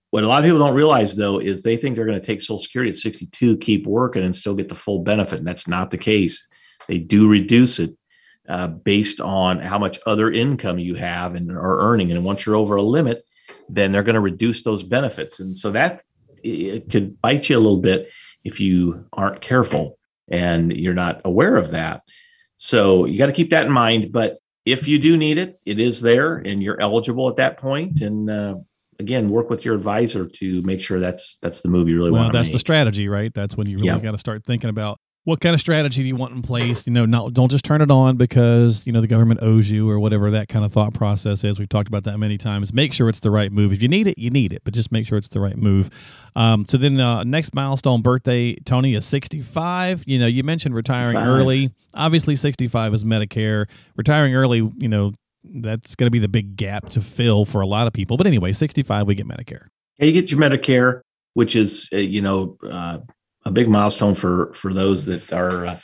what 0.10 0.24
a 0.24 0.28
lot 0.28 0.40
of 0.40 0.46
people 0.46 0.60
don't 0.60 0.76
realize 0.76 1.16
though 1.16 1.40
is 1.40 1.64
they 1.64 1.78
think 1.78 1.96
they're 1.96 2.06
going 2.06 2.20
to 2.20 2.26
take 2.26 2.42
Social 2.42 2.58
Security 2.58 2.90
at 2.90 2.98
62, 2.98 3.58
keep 3.58 3.88
working, 3.88 4.24
and 4.24 4.36
still 4.36 4.56
get 4.56 4.68
the 4.68 4.76
full 4.76 5.00
benefit. 5.00 5.40
And 5.40 5.48
that's 5.48 5.68
not 5.68 5.90
the 5.90 5.98
case. 5.98 6.48
They 6.88 7.00
do 7.00 7.30
reduce 7.30 7.80
it 7.80 7.96
uh, 8.50 8.68
based 8.68 9.22
on 9.22 9.60
how 9.60 9.80
much 9.80 10.00
other 10.06 10.30
income 10.30 10.78
you 10.78 10.96
have 10.96 11.36
and 11.36 11.50
are 11.52 11.80
earning. 11.80 12.12
And 12.12 12.26
once 12.26 12.46
you're 12.46 12.58
over 12.58 12.76
a 12.76 12.82
limit, 12.82 13.24
then 13.70 13.94
they're 13.94 14.04
going 14.04 14.16
to 14.16 14.22
reduce 14.22 14.64
those 14.64 14.84
benefits. 14.84 15.40
And 15.40 15.58
so 15.58 15.72
that 15.72 16.02
it 16.44 16.90
could 16.90 17.22
bite 17.22 17.50
you 17.50 17.58
a 17.58 17.60
little 17.60 17.82
bit 17.82 18.10
if 18.44 18.60
you 18.60 19.06
aren't 19.14 19.42
careful 19.42 19.98
and 20.30 20.72
you're 20.76 20.94
not 20.94 21.22
aware 21.26 21.58
of 21.58 21.72
that. 21.72 22.02
So 22.56 23.06
you 23.06 23.18
got 23.18 23.28
to 23.28 23.34
keep 23.34 23.50
that 23.52 23.66
in 23.66 23.72
mind. 23.72 24.12
But 24.12 24.38
if 24.66 24.88
you 24.88 25.00
do 25.00 25.18
need 25.18 25.38
it, 25.38 25.60
it 25.66 25.80
is 25.80 26.02
there 26.02 26.38
and 26.38 26.62
you're 26.62 26.80
eligible 26.80 27.28
at 27.30 27.36
that 27.38 27.58
point. 27.58 28.02
And 28.02 28.30
uh, 28.30 28.56
again, 29.00 29.30
work 29.30 29.50
with 29.50 29.66
your 29.66 29.76
advisor 29.76 30.28
to 30.28 30.62
make 30.62 30.80
sure 30.80 31.00
that's 31.00 31.38
that's 31.42 31.62
the 31.62 31.70
move 31.70 31.90
you 31.90 31.98
really 31.98 32.12
well, 32.12 32.22
want 32.24 32.34
to 32.34 32.38
that's 32.38 32.50
make. 32.50 32.54
the 32.54 32.60
strategy, 32.60 33.08
right? 33.10 33.34
That's 33.34 33.58
when 33.58 33.68
you 33.68 33.78
really 33.78 33.88
Yeah. 33.88 34.00
got 34.00 34.12
to 34.12 34.20
start 34.20 34.46
thinking 34.46 34.70
about 34.70 35.00
what 35.24 35.40
kind 35.40 35.54
of 35.54 35.60
strategy 35.60 36.02
do 36.02 36.08
you 36.08 36.16
want 36.16 36.34
in 36.34 36.42
place. 36.42 36.88
You 36.88 36.94
know, 36.94 37.06
not 37.06 37.34
don't 37.34 37.50
just 37.50 37.64
turn 37.64 37.82
it 37.82 37.92
on 37.92 38.18
because 38.18 38.88
you 38.88 38.94
know 38.94 39.02
the 39.02 39.08
government 39.08 39.42
owes 39.44 39.70
you 39.70 39.90
or 39.90 40.00
whatever 40.00 40.32
that 40.32 40.48
kind 40.48 40.66
of 40.66 40.74
thought 40.74 40.94
process 40.94 41.44
is. 41.44 41.60
We've 41.60 41.70
talked 41.70 41.88
about 41.88 42.04
that 42.06 42.18
many 42.18 42.38
times. 42.38 42.74
Make 42.74 42.94
sure 42.94 43.08
it's 43.08 43.20
the 43.20 43.30
right 43.30 43.52
move. 43.52 43.72
If 43.72 43.82
you 43.82 43.88
need 43.88 44.08
it, 44.08 44.18
you 44.18 44.30
need 44.30 44.52
it, 44.52 44.64
but 44.64 44.74
just 44.74 44.92
make 44.92 45.06
sure 45.06 45.18
it's 45.18 45.28
the 45.28 45.40
right 45.40 45.58
move. 45.58 45.90
Um, 46.36 46.66
so 46.68 46.78
then, 46.78 47.00
uh, 47.00 47.24
next 47.24 47.54
milestone 47.54 48.02
birthday, 48.02 48.56
Tony 48.66 48.96
is 48.96 49.06
sixty-five. 49.06 50.04
You 50.08 50.20
know, 50.20 50.28
you 50.28 50.44
mentioned 50.44 50.74
retiring 50.74 51.16
65. 51.16 51.28
early. 51.28 51.72
Obviously, 51.94 52.36
sixty-five 52.36 52.94
is 52.94 53.04
Medicare. 53.04 53.68
Retiring 53.96 54.36
early, 54.36 54.72
you 54.78 54.90
know. 54.90 55.14
That's 55.44 55.96
going 55.96 56.06
to 56.06 56.12
be 56.12 56.20
the 56.20 56.28
big 56.28 56.56
gap 56.56 56.90
to 56.90 57.02
fill 57.02 57.46
for 57.46 57.62
a 57.62 57.66
lot 57.66 57.88
of 57.88 57.94
people. 57.94 58.16
But 58.16 58.28
anyway, 58.28 58.54
65, 58.54 59.08
we 59.08 59.16
get 59.16 59.28
Medicare. 59.28 59.70
Yeah, 59.98 60.06
you 60.06 60.12
get 60.12 60.30
your 60.30 60.40
Medicare, 60.40 61.02
which 61.34 61.56
is 61.56 61.90
uh, 61.92 61.98
you 61.98 62.22
know 62.22 62.58
uh, 62.64 63.00
a 63.52 63.54
big 63.54 63.70
milestone 63.70 64.16
for 64.16 64.54
for 64.54 64.74
those 64.74 65.06
that 65.06 65.32
are 65.32 65.68
uh, 65.68 65.80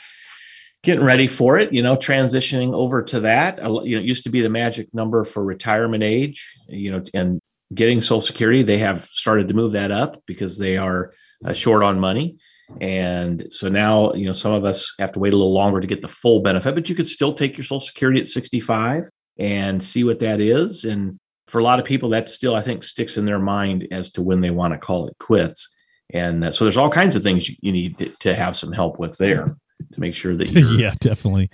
getting 0.82 1.04
ready 1.04 1.26
for 1.26 1.58
it. 1.58 1.72
You 1.72 1.82
know, 1.82 1.96
transitioning 1.96 2.74
over 2.74 3.02
to 3.04 3.20
that. 3.20 3.58
You 3.58 3.96
know, 3.96 4.02
it 4.02 4.04
used 4.04 4.24
to 4.24 4.30
be 4.30 4.40
the 4.40 4.48
magic 4.48 4.92
number 4.92 5.24
for 5.24 5.44
retirement 5.44 6.02
age. 6.02 6.50
You 6.68 6.92
know, 6.92 7.04
and 7.14 7.40
getting 7.74 8.00
Social 8.00 8.20
Security, 8.20 8.62
they 8.62 8.78
have 8.78 9.04
started 9.04 9.48
to 9.48 9.54
move 9.54 9.72
that 9.72 9.90
up 9.90 10.22
because 10.26 10.58
they 10.58 10.76
are 10.76 11.12
uh, 11.44 11.52
short 11.52 11.84
on 11.84 12.00
money. 12.00 12.38
And 12.80 13.50
so 13.52 13.68
now, 13.68 14.12
you 14.12 14.26
know, 14.26 14.32
some 14.32 14.52
of 14.52 14.64
us 14.64 14.92
have 14.98 15.12
to 15.12 15.18
wait 15.18 15.32
a 15.32 15.36
little 15.36 15.54
longer 15.54 15.80
to 15.80 15.86
get 15.86 16.02
the 16.02 16.08
full 16.08 16.40
benefit, 16.40 16.74
but 16.74 16.88
you 16.88 16.94
could 16.94 17.08
still 17.08 17.32
take 17.32 17.56
your 17.56 17.64
Social 17.64 17.80
Security 17.80 18.20
at 18.20 18.26
65 18.26 19.08
and 19.38 19.82
see 19.82 20.04
what 20.04 20.20
that 20.20 20.40
is. 20.40 20.84
And 20.84 21.18
for 21.46 21.60
a 21.60 21.64
lot 21.64 21.78
of 21.78 21.86
people, 21.86 22.10
that 22.10 22.28
still, 22.28 22.54
I 22.54 22.60
think, 22.60 22.82
sticks 22.82 23.16
in 23.16 23.24
their 23.24 23.38
mind 23.38 23.88
as 23.90 24.10
to 24.12 24.22
when 24.22 24.42
they 24.42 24.50
want 24.50 24.74
to 24.74 24.78
call 24.78 25.06
it 25.06 25.16
quits. 25.18 25.74
And 26.10 26.44
uh, 26.44 26.52
so 26.52 26.64
there's 26.64 26.76
all 26.76 26.90
kinds 26.90 27.16
of 27.16 27.22
things 27.22 27.48
you, 27.62 27.72
need 27.72 27.98
to, 28.20 28.34
have 28.34 28.56
some 28.56 28.72
help 28.72 28.98
with 28.98 29.18
there 29.18 29.56
to 29.92 30.00
make 30.00 30.14
sure 30.14 30.36
that 30.36 30.50
you're 30.50 30.72
yeah, 30.80 30.94
definitely. 31.00 31.50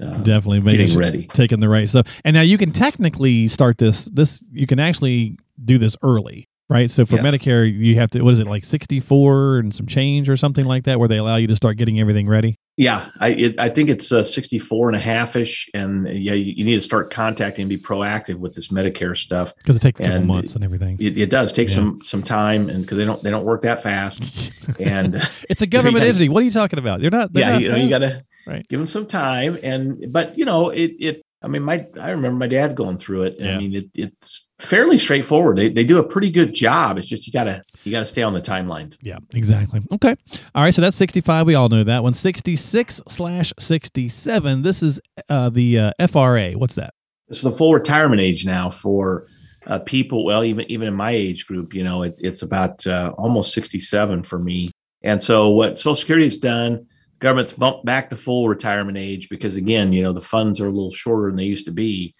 uh, 0.00 0.16
definitely 0.18 0.60
making 0.60 0.78
getting 0.78 0.92
sure- 0.92 1.00
ready. 1.00 1.26
taking 1.28 1.60
the 1.60 1.68
right 1.68 1.88
stuff 1.88 2.06
and 2.24 2.34
now 2.34 2.40
you 2.40 2.56
can 2.56 2.70
technically 2.70 3.48
start 3.48 3.78
this 3.78 4.04
this 4.06 4.42
you 4.52 4.66
can 4.66 4.78
actually 4.78 5.36
do 5.64 5.78
this 5.78 5.96
early 6.02 6.48
right 6.68 6.90
so 6.90 7.04
for 7.04 7.16
Yes. 7.16 7.24
medicare 7.24 7.70
you 7.70 7.96
have 7.96 8.10
to 8.10 8.22
what 8.22 8.32
is 8.32 8.38
it 8.38 8.46
like 8.46 8.64
64 8.64 9.58
and 9.58 9.74
some 9.74 9.86
change 9.86 10.28
or 10.28 10.36
something 10.36 10.64
like 10.64 10.84
that 10.84 10.98
where 10.98 11.08
they 11.08 11.18
allow 11.18 11.36
you 11.36 11.46
to 11.48 11.56
start 11.56 11.76
getting 11.76 12.00
everything 12.00 12.28
ready 12.28 12.58
Yeah, 12.78 13.10
I 13.20 13.28
it, 13.30 13.60
I 13.60 13.68
think 13.68 13.90
it's 13.90 14.10
uh, 14.12 14.24
64 14.24 14.88
and 14.88 14.96
a 14.96 14.98
half 14.98 15.36
ish. 15.36 15.68
And 15.74 16.08
yeah, 16.08 16.32
you, 16.32 16.54
you 16.56 16.64
need 16.64 16.76
to 16.76 16.80
start 16.80 17.10
contacting 17.12 17.64
and 17.64 17.68
be 17.68 17.76
proactive 17.76 18.36
with 18.36 18.54
this 18.54 18.68
Medicare 18.68 19.14
stuff. 19.14 19.54
because 19.58 19.76
it 19.76 19.80
takes 19.82 20.00
a 20.00 20.04
couple 20.04 20.16
And 20.18 20.26
months 20.26 20.54
and 20.54 20.64
everything 20.64 20.96
It, 20.98 21.18
it 21.18 21.28
does 21.30 21.52
take 21.52 21.68
Yeah. 21.68 21.74
some 21.74 21.98
some 22.02 22.22
time 22.22 22.70
and 22.70 22.80
because 22.82 22.96
they 22.96 23.04
don't 23.04 23.22
they 23.22 23.30
don't 23.30 23.44
work 23.44 23.60
that 23.62 23.82
fast. 23.82 24.22
And 24.80 25.16
it's 25.50 25.60
a 25.60 25.66
government 25.66 25.96
gotta- 25.98 26.08
entity 26.14 26.28
what 26.30 26.42
are 26.42 26.46
you 26.46 26.50
talking 26.52 26.78
about 26.78 27.00
they're 27.02 27.10
not 27.10 27.32
they're 27.32 27.42
yeah, 27.44 27.52
not 27.52 27.60
you 27.62 27.68
know, 27.68 27.76
you 27.76 27.88
got 27.90 27.98
to 27.98 28.22
Right. 28.46 28.66
give 28.68 28.80
them 28.80 28.88
some 28.88 29.06
time. 29.06 29.56
And 29.62 30.10
but 30.10 30.36
you 30.38 30.44
know, 30.44 30.70
it 30.70 30.92
it 30.98 31.22
I 31.42 31.48
mean, 31.48 31.62
my 31.62 31.86
I 32.00 32.10
remember 32.10 32.38
my 32.38 32.46
dad 32.46 32.74
going 32.74 32.96
through 32.96 33.24
it. 33.24 33.36
Yeah. 33.38 33.54
I 33.54 33.58
mean, 33.58 33.74
it, 33.74 33.86
it's 33.94 34.46
fairly 34.58 34.96
straightforward. 34.96 35.58
They, 35.58 35.68
they 35.68 35.84
do 35.84 35.98
a 35.98 36.04
pretty 36.04 36.30
good 36.30 36.54
job. 36.54 36.98
It's 36.98 37.08
just 37.08 37.26
you 37.26 37.32
gotta 37.32 37.62
you 37.84 37.90
gotta 37.92 38.06
stay 38.06 38.22
on 38.22 38.32
the 38.32 38.40
timelines. 38.40 38.96
Yeah, 39.02 39.18
exactly. 39.34 39.82
Okay. 39.92 40.14
All 40.54 40.62
right. 40.62 40.74
So 40.74 40.80
that's 40.80 40.96
65. 40.96 41.46
We 41.46 41.54
all 41.54 41.68
know 41.68 41.84
that 41.84 42.02
one. 42.02 42.14
66 42.14 43.02
slash 43.08 43.52
67. 43.58 44.62
This 44.62 44.82
is 44.82 45.00
uh, 45.28 45.50
the 45.50 45.78
uh, 45.78 46.06
FRA. 46.08 46.52
What's 46.52 46.76
that? 46.76 46.94
It's 47.28 47.42
the 47.42 47.50
full 47.50 47.74
retirement 47.74 48.20
age 48.20 48.46
now 48.46 48.70
for 48.70 49.26
uh, 49.66 49.80
people. 49.80 50.24
Well, 50.24 50.44
even 50.44 50.70
even 50.70 50.88
in 50.88 50.94
my 50.94 51.10
age 51.10 51.46
group, 51.46 51.74
you 51.74 51.82
know, 51.84 52.02
it, 52.02 52.14
it's 52.18 52.42
about 52.42 52.86
uh, 52.86 53.12
almost 53.18 53.52
sixty 53.52 53.80
seven 53.80 54.22
for 54.22 54.38
me. 54.38 54.70
And 55.02 55.20
so 55.20 55.48
what 55.50 55.78
Social 55.78 55.96
Security 55.96 56.26
has 56.26 56.36
done, 56.36 56.86
government's 57.22 57.52
bumped 57.52 57.84
back 57.84 58.10
to 58.10 58.16
full 58.16 58.48
retirement 58.48 58.98
age 58.98 59.28
because 59.28 59.56
again, 59.56 59.92
you 59.92 60.02
know, 60.02 60.12
the 60.12 60.20
funds 60.20 60.60
are 60.60 60.66
a 60.66 60.72
little 60.72 60.90
shorter 60.90 61.28
than 61.28 61.36
they 61.36 61.44
used 61.44 61.66
to 61.66 61.72
be. 61.72 62.14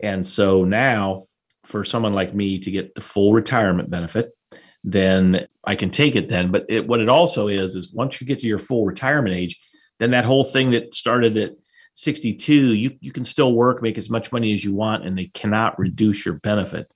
And 0.00 0.26
so 0.26 0.64
now 0.64 1.26
for 1.64 1.84
someone 1.84 2.14
like 2.14 2.34
me 2.34 2.58
to 2.60 2.70
get 2.70 2.94
the 2.94 3.02
full 3.02 3.34
retirement 3.34 3.90
benefit, 3.90 4.30
then 4.82 5.46
I 5.64 5.74
can 5.74 5.90
take 5.90 6.16
it 6.16 6.30
then. 6.30 6.50
But 6.50 6.64
it, 6.70 6.88
what 6.88 7.00
it 7.00 7.08
also 7.08 7.48
is, 7.48 7.76
is 7.76 7.92
once 7.92 8.20
you 8.20 8.26
get 8.26 8.40
to 8.40 8.46
your 8.46 8.58
full 8.58 8.86
retirement 8.86 9.34
age, 9.34 9.60
then 9.98 10.10
that 10.12 10.24
whole 10.24 10.44
thing 10.44 10.70
that 10.70 10.94
started 10.94 11.36
at 11.36 11.52
62, 11.94 12.54
you, 12.54 12.90
you 13.00 13.12
can 13.12 13.24
still 13.24 13.54
work, 13.54 13.82
make 13.82 13.98
as 13.98 14.08
much 14.08 14.32
money 14.32 14.54
as 14.54 14.64
you 14.64 14.74
want, 14.74 15.04
and 15.04 15.18
they 15.18 15.26
cannot 15.26 15.78
reduce 15.78 16.24
your 16.24 16.34
benefit. 16.36 16.90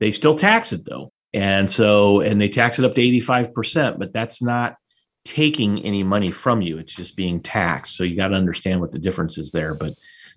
They 0.00 0.10
still 0.10 0.34
tax 0.34 0.72
it 0.72 0.86
though. 0.86 1.12
And 1.34 1.70
so, 1.70 2.20
and 2.20 2.40
they 2.40 2.48
tax 2.48 2.78
it 2.78 2.84
up 2.84 2.94
to 2.94 3.02
85%, 3.02 3.98
but 3.98 4.12
that's 4.12 4.40
not 4.40 4.76
taking 5.24 5.82
any 5.84 6.02
money 6.02 6.30
from 6.30 6.60
you. 6.60 6.78
It's 6.78 6.94
just 6.94 7.16
being 7.16 7.40
taxed. 7.40 7.96
So 7.96 8.04
you 8.04 8.16
got 8.16 8.28
to 8.28 8.34
understand 8.34 8.80
what 8.80 8.92
the 8.92 8.98
difference 8.98 9.38
is 9.38 9.52
there. 9.52 9.74
But 9.74 9.94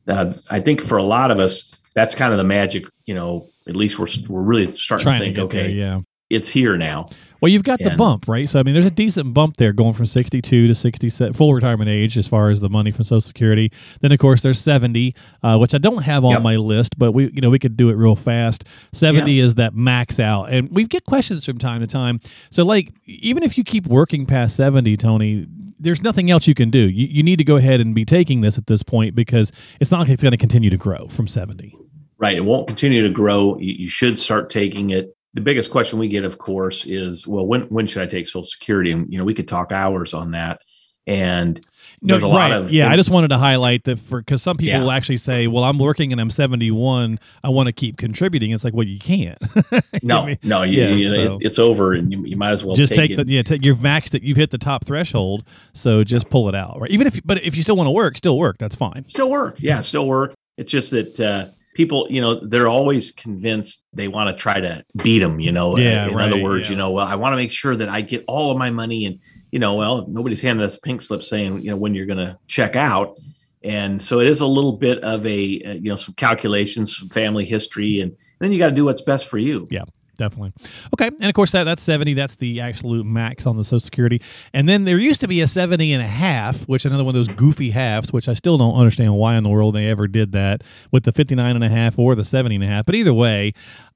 uh, 0.07 0.33
I 0.49 0.59
think 0.59 0.81
for 0.81 0.97
a 0.97 1.03
lot 1.03 1.31
of 1.31 1.39
us, 1.39 1.75
that's 1.93 2.15
kind 2.15 2.31
of 2.31 2.37
the 2.37 2.43
magic, 2.43 2.85
you 3.05 3.13
know, 3.13 3.49
at 3.67 3.75
least 3.75 3.99
we're, 3.99 4.07
we're 4.29 4.41
really 4.41 4.67
starting 4.67 5.03
Trying 5.03 5.19
to 5.19 5.25
think, 5.25 5.35
get 5.35 5.43
okay, 5.45 5.57
there, 5.63 5.69
yeah. 5.69 6.01
It's 6.29 6.49
here 6.49 6.77
now. 6.77 7.09
Well, 7.39 7.51
you've 7.51 7.63
got 7.63 7.79
the 7.79 7.91
bump, 7.91 8.27
right? 8.27 8.49
So, 8.49 8.59
I 8.59 8.63
mean, 8.63 8.73
there's 8.73 8.85
a 8.87 8.91
decent 8.91 9.33
bump 9.33 9.57
there 9.57 9.71
going 9.71 9.93
from 9.93 10.07
62 10.07 10.67
to 10.67 10.73
67, 10.73 11.33
full 11.33 11.53
retirement 11.53 11.87
age 11.87 12.17
as 12.17 12.27
far 12.27 12.49
as 12.49 12.61
the 12.61 12.69
money 12.69 12.89
from 12.89 13.03
Social 13.03 13.21
Security. 13.21 13.71
Then, 14.01 14.11
of 14.11 14.17
course, 14.17 14.41
there's 14.41 14.59
70, 14.59 15.13
uh, 15.43 15.57
which 15.57 15.75
I 15.75 15.77
don't 15.77 16.01
have 16.01 16.25
on 16.25 16.31
Yep. 16.31 16.41
my 16.41 16.55
list, 16.55 16.97
but 16.97 17.11
we, 17.11 17.31
you 17.31 17.41
know, 17.41 17.51
we 17.51 17.59
could 17.59 17.77
do 17.77 17.89
it 17.89 17.93
real 17.93 18.15
fast. 18.15 18.63
70 18.93 19.39
is 19.39 19.55
that 19.55 19.75
max 19.75 20.19
out. 20.19 20.45
And 20.45 20.69
we 20.71 20.85
get 20.85 21.05
questions 21.05 21.45
from 21.45 21.59
time 21.59 21.81
to 21.81 21.87
time. 21.87 22.19
So, 22.49 22.65
like, 22.65 22.91
even 23.05 23.43
if 23.43 23.55
you 23.55 23.63
keep 23.63 23.85
working 23.85 24.25
past 24.25 24.55
70, 24.55 24.97
Tony, 24.97 25.45
there's 25.79 26.01
nothing 26.01 26.31
else 26.31 26.47
you 26.47 26.55
can 26.55 26.71
do. 26.71 26.89
You, 26.89 27.05
you 27.05 27.21
need 27.21 27.37
to 27.37 27.43
go 27.43 27.57
ahead 27.57 27.79
and 27.79 27.93
be 27.93 28.03
taking 28.03 28.41
this 28.41 28.57
at 28.57 28.65
this 28.65 28.81
point 28.81 29.13
because 29.13 29.51
it's 29.79 29.91
not 29.91 29.99
like 29.99 30.09
it's 30.09 30.23
going 30.23 30.31
to 30.31 30.37
continue 30.37 30.71
to 30.71 30.77
grow 30.77 31.07
from 31.07 31.27
70. 31.27 31.77
Right. 32.17 32.35
It 32.35 32.45
won't 32.45 32.67
continue 32.67 33.03
to 33.03 33.11
grow. 33.11 33.59
You, 33.59 33.73
you 33.73 33.89
should 33.89 34.19
start 34.19 34.49
taking 34.49 34.89
it. 34.89 35.13
The 35.33 35.41
biggest 35.41 35.69
question 35.69 35.99
we 35.99 36.07
get, 36.07 36.23
of 36.23 36.37
course, 36.37 36.85
is 36.85 37.27
well, 37.27 37.45
when 37.45 37.61
when 37.63 37.85
should 37.85 38.01
I 38.01 38.07
take 38.07 38.27
Social 38.27 38.43
Security? 38.43 38.91
And 38.91 39.11
you 39.11 39.17
know, 39.19 39.23
we 39.25 39.33
could 39.33 39.47
talk 39.47 39.71
hours 39.71 40.13
on 40.13 40.31
that. 40.31 40.59
And 41.05 41.61
there's 42.01 42.21
a 42.21 42.27
lot 42.27 42.51
of 42.51 42.69
yeah. 42.69 42.91
I 42.91 42.97
just 42.97 43.09
wanted 43.09 43.29
to 43.29 43.37
highlight 43.37 43.85
that 43.85 43.97
for 43.97 44.19
because 44.19 44.41
some 44.41 44.57
people 44.57 44.73
Yeah. 44.73 44.81
will 44.81 44.91
actually 44.91 45.15
say, 45.17 45.47
"Well, 45.47 45.63
I'm 45.63 45.79
working 45.79 46.11
and 46.11 46.19
I'm 46.19 46.29
71. 46.29 47.17
I 47.45 47.49
want 47.49 47.67
to 47.67 47.71
keep 47.73 47.95
contributing." 47.97 48.51
It's 48.51 48.65
like, 48.65 48.73
well, 48.73 48.85
you 48.85 48.99
can't. 48.99 49.37
no, 50.03 50.23
I 50.23 50.25
mean, 50.25 50.37
no, 50.43 50.63
you, 50.63 50.81
yeah, 50.81 50.89
you- 50.89 51.09
so- 51.27 51.35
it, 51.37 51.45
it's 51.45 51.59
over, 51.59 51.93
and 51.93 52.11
you, 52.11 52.25
you 52.25 52.35
might 52.35 52.51
as 52.51 52.65
well 52.65 52.75
just 52.75 52.93
take, 52.93 53.11
take, 53.11 53.19
it. 53.19 53.25
the 53.25 53.31
yeah, 53.31 53.41
take, 53.41 53.63
you've 53.63 53.79
maxed 53.79 54.15
it. 54.15 54.21
You've 54.23 54.35
hit 54.35 54.51
the 54.51 54.57
top 54.57 54.83
threshold, 54.85 55.45
so 55.73 56.03
just 56.03 56.29
pull 56.29 56.49
it 56.49 56.55
out. 56.55 56.77
Right. 56.81 56.91
Even 56.91 57.07
if, 57.07 57.21
but 57.23 57.41
if 57.41 57.55
you 57.55 57.63
still 57.63 57.77
want 57.77 57.87
to 57.87 57.91
work, 57.91 58.17
still 58.17 58.37
work. 58.37 58.57
That's 58.57 58.75
fine. 58.75 59.05
still 59.07 59.29
work. 59.29 59.55
Yeah, 59.59 59.79
still 59.81 60.07
work. 60.07 60.33
It's 60.57 60.71
just 60.71 60.91
that 60.91 61.19
uh, 61.21 61.47
people, 61.77 62.07
you 62.09 62.19
know, 62.19 62.33
they're 62.33 62.67
always 62.67 63.11
convinced 63.11 63.85
they 63.93 64.07
want 64.07 64.35
to 64.35 64.35
try 64.35 64.59
to 64.59 64.83
beat 65.03 65.19
them. 65.19 65.39
You 65.39 65.51
know, 65.51 65.77
Yeah, 65.77 66.09
in 66.09 66.19
other 66.19 66.41
words, 66.41 66.67
yeah. 66.67 66.71
you 66.71 66.77
know, 66.77 66.89
well, 66.89 67.05
I 67.05 67.13
want 67.13 67.33
to 67.33 67.37
make 67.37 67.51
sure 67.51 67.75
that 67.75 67.87
I 67.87 68.01
get 68.01 68.25
all 68.27 68.51
of 68.51 68.57
my 68.57 68.71
money, 68.71 69.05
and 69.05 69.19
you 69.51 69.59
know, 69.59 69.75
well, 69.75 70.07
nobody's 70.07 70.41
handed 70.41 70.65
us 70.65 70.75
pink 70.75 71.03
slips 71.03 71.29
saying, 71.29 71.61
you 71.61 71.69
know, 71.69 71.77
when 71.77 71.93
you're 71.93 72.07
going 72.07 72.17
to 72.17 72.37
check 72.47 72.75
out. 72.75 73.17
And 73.63 74.01
so 74.01 74.19
it 74.19 74.27
is 74.27 74.41
a 74.41 74.45
little 74.45 74.73
bit 74.73 75.03
of 75.03 75.25
a, 75.25 75.61
uh, 75.61 75.73
you 75.73 75.89
know, 75.89 75.95
some 75.95 76.15
calculations, 76.15 76.97
some 76.97 77.09
family 77.09 77.45
history, 77.45 78.01
and, 78.01 78.11
and 78.11 78.39
then 78.39 78.51
you 78.51 78.57
got 78.57 78.69
to 78.69 78.75
do 78.75 78.85
what's 78.85 79.01
best 79.01 79.27
for 79.27 79.37
you. 79.37 79.67
Yeah, 79.69 79.83
definitely. 80.17 80.53
Okay, 80.93 81.07
and 81.07 81.25
of 81.25 81.33
course 81.33 81.51
that 81.51 81.63
that's 81.63 81.81
70. 81.81 82.13
That's 82.13 82.35
the 82.35 82.59
absolute 82.59 83.05
max 83.05 83.45
on 83.45 83.57
the 83.57 83.63
Social 83.63 83.79
Security. 83.79 84.21
And 84.53 84.67
then 84.67 84.83
there 84.85 84.97
used 84.97 85.21
to 85.21 85.27
be 85.27 85.41
a 85.41 85.47
70 85.47 85.93
and 85.93 86.03
a 86.03 86.07
half, 86.07 86.63
which 86.63 86.85
another 86.85 87.03
one 87.03 87.15
of 87.15 87.25
those 87.25 87.35
goofy 87.35 87.71
halves, 87.71 88.11
which 88.11 88.27
I 88.27 88.33
still 88.33 88.57
don't 88.57 88.75
understand 88.75 89.15
why 89.15 89.35
in 89.35 89.43
the 89.43 89.49
world 89.49 89.75
they 89.75 89.87
ever 89.87 90.07
did 90.07 90.31
that 90.33 90.63
with 90.91 91.03
the 91.03 91.11
59 91.11 91.55
and 91.55 91.63
a 91.63 91.69
half 91.69 91.97
or 91.97 92.15
the 92.15 92.25
70 92.25 92.55
and 92.55 92.63
a 92.63 92.67
half. 92.67 92.85
But 92.85 92.95
either 92.95 93.13
way, 93.13 93.53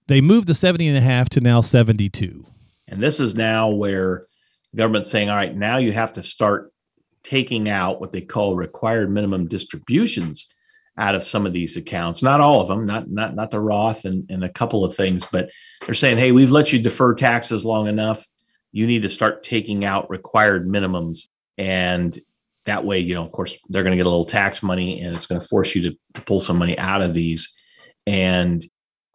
they 0.07 0.21
moved 0.21 0.47
the 0.47 0.55
70 0.55 0.87
and 0.87 0.97
a 0.97 1.01
half 1.01 1.29
to 1.29 1.41
now 1.41 1.61
72. 1.61 2.45
And 2.87 3.01
this 3.01 3.19
is 3.19 3.35
now 3.35 3.69
where 3.69 4.25
government's 4.75 5.09
saying, 5.09 5.29
all 5.29 5.35
right, 5.35 5.55
now 5.55 5.77
you 5.77 5.91
have 5.91 6.13
to 6.13 6.23
start 6.23 6.71
taking 7.23 7.69
out 7.69 8.01
what 8.01 8.11
they 8.11 8.21
call 8.21 8.55
required 8.55 9.11
minimum 9.11 9.47
distributions 9.47 10.47
out 10.98 11.15
of 11.15 11.24
some 11.24 11.45
of 11.45 11.53
these 11.53 11.77
accounts. 11.77 12.21
Not 12.21 12.41
all 12.41 12.62
of 12.62 12.67
them, 12.67 12.86
not 12.86 13.10
not 13.10 13.36
not 13.36 13.51
the 13.51 13.60
Roth 13.60 14.05
and, 14.05 14.29
and 14.29 14.43
a 14.43 14.50
couple 14.50 14.83
of 14.86 14.95
things, 14.95 15.25
but 15.31 15.50
they're 15.86 15.93
saying, 15.93 16.17
hey, 16.17 16.31
we've 16.31 16.51
let 16.51 16.74
you 16.74 16.79
defer 16.79 17.15
taxes 17.15 17.65
long 17.65 17.88
enough. 17.88 18.25
You 18.71 18.88
need 18.88 19.01
to 19.03 19.10
start 19.10 19.43
taking 19.43 19.86
out 19.86 20.10
required 20.10 20.67
minimums. 20.67 21.27
And 21.57 22.17
that 22.65 22.86
way, 22.86 23.00
you 23.00 23.15
know, 23.15 23.24
of 23.24 23.31
course, 23.31 23.57
they're 23.69 23.83
going 23.83 23.91
to 23.91 23.98
get 23.98 24.05
a 24.05 24.10
little 24.10 24.25
tax 24.25 24.62
money 24.62 25.01
and 25.01 25.15
it's 25.15 25.25
going 25.25 25.41
to 25.41 25.48
force 25.48 25.75
you 25.75 25.89
to, 25.89 25.98
to 26.13 26.21
pull 26.21 26.39
some 26.39 26.57
money 26.57 26.77
out 26.77 27.01
of 27.01 27.13
these. 27.13 27.51
And 28.05 28.63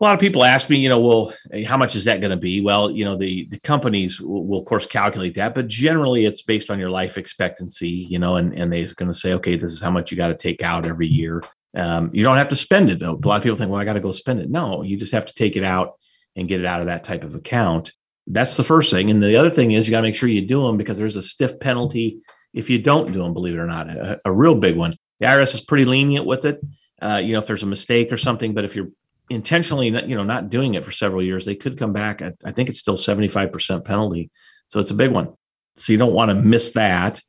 a 0.00 0.04
lot 0.04 0.14
of 0.14 0.20
people 0.20 0.44
ask 0.44 0.68
me, 0.68 0.78
you 0.78 0.90
know, 0.90 1.00
well, 1.00 1.32
how 1.64 1.78
much 1.78 1.96
is 1.96 2.04
that 2.04 2.20
going 2.20 2.30
to 2.30 2.36
be? 2.36 2.60
Well, 2.60 2.90
you 2.90 3.04
know, 3.04 3.16
the 3.16 3.48
the 3.50 3.60
companies 3.60 4.20
will, 4.20 4.46
will, 4.46 4.58
of 4.58 4.66
course 4.66 4.84
calculate 4.84 5.34
that, 5.36 5.54
but 5.54 5.68
generally 5.68 6.26
it's 6.26 6.42
based 6.42 6.70
on 6.70 6.78
your 6.78 6.90
life 6.90 7.16
expectancy, 7.16 8.06
you 8.10 8.18
know, 8.18 8.36
and 8.36 8.52
and 8.58 8.70
they're 8.70 8.84
going 8.96 9.10
to 9.10 9.14
say, 9.14 9.32
okay, 9.34 9.56
this 9.56 9.72
is 9.72 9.80
how 9.80 9.90
much 9.90 10.10
you 10.10 10.16
got 10.16 10.28
to 10.28 10.36
take 10.36 10.62
out 10.62 10.84
every 10.84 11.06
year. 11.06 11.42
Um, 11.76 12.10
you 12.12 12.24
don't 12.24 12.38
have 12.38 12.48
to 12.48 12.56
spend 12.56 12.90
it 12.90 12.98
though. 12.98 13.12
A 13.22 13.28
lot 13.28 13.36
of 13.36 13.42
people 13.42 13.56
think, 13.56 13.70
well, 13.70 13.80
I 13.80 13.84
got 13.84 13.92
to 13.92 14.00
go 14.00 14.12
spend 14.12 14.40
it. 14.40 14.50
No, 14.50 14.82
you 14.82 14.96
just 14.96 15.12
have 15.12 15.26
to 15.26 15.34
take 15.34 15.56
it 15.56 15.64
out 15.64 15.98
and 16.34 16.48
get 16.48 16.60
it 16.60 16.66
out 16.66 16.80
of 16.80 16.86
that 16.86 17.04
type 17.04 17.22
of 17.22 17.34
account. 17.34 17.92
That's 18.26 18.56
the 18.56 18.64
first 18.64 18.90
thing. 18.90 19.10
And 19.10 19.22
the 19.22 19.36
other 19.36 19.50
thing 19.50 19.72
is 19.72 19.86
you 19.86 19.90
got 19.90 19.98
to 19.98 20.06
make 20.06 20.14
sure 20.14 20.28
you 20.28 20.46
do 20.46 20.62
them 20.66 20.76
because 20.76 20.98
there's 20.98 21.16
a 21.16 21.22
stiff 21.22 21.60
penalty 21.60 22.20
if 22.54 22.70
you 22.70 22.78
don't 22.78 23.12
do 23.12 23.22
them. 23.22 23.34
Believe 23.34 23.54
it 23.54 23.58
or 23.58 23.66
not, 23.66 23.90
a, 23.90 24.20
a 24.24 24.32
real 24.32 24.54
big 24.54 24.76
one. 24.76 24.96
The 25.20 25.26
IRS 25.26 25.54
is 25.54 25.60
pretty 25.60 25.84
lenient 25.84 26.26
with 26.26 26.44
it. 26.44 26.60
Uh, 27.00 27.20
you 27.22 27.34
know, 27.34 27.40
if 27.40 27.46
there's 27.46 27.62
a 27.62 27.66
mistake 27.66 28.10
or 28.10 28.16
something, 28.16 28.54
but 28.54 28.64
if 28.64 28.74
you're 28.74 28.88
intentionally 29.28 29.90
not, 29.90 30.08
you 30.08 30.16
know 30.16 30.22
not 30.22 30.50
doing 30.50 30.74
it 30.74 30.84
for 30.84 30.92
several 30.92 31.22
years 31.22 31.44
they 31.44 31.56
could 31.56 31.76
come 31.76 31.92
back 31.92 32.22
at, 32.22 32.34
i 32.44 32.52
think 32.52 32.68
it's 32.68 32.78
still 32.78 32.94
75% 32.94 33.84
penalty 33.84 34.30
so 34.68 34.78
it's 34.78 34.90
a 34.90 34.94
big 34.94 35.10
one 35.10 35.34
so 35.76 35.92
you 35.92 35.98
don't 35.98 36.14
want 36.14 36.30
to 36.30 36.34
miss 36.34 36.72
that 36.72 37.20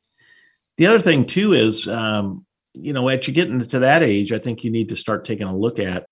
the 0.76 0.86
other 0.86 1.00
thing 1.00 1.26
too 1.26 1.54
is 1.54 1.88
um, 1.88 2.46
you 2.80 2.92
know 2.92 3.08
as 3.08 3.26
you 3.26 3.34
get 3.34 3.48
into 3.48 3.80
that 3.80 4.02
age 4.02 4.32
i 4.32 4.38
think 4.38 4.64
you 4.64 4.70
need 4.70 4.88
to 4.88 4.96
start 4.96 5.24
taking 5.24 5.46
a 5.46 5.56
look 5.56 5.78
at 5.78 6.06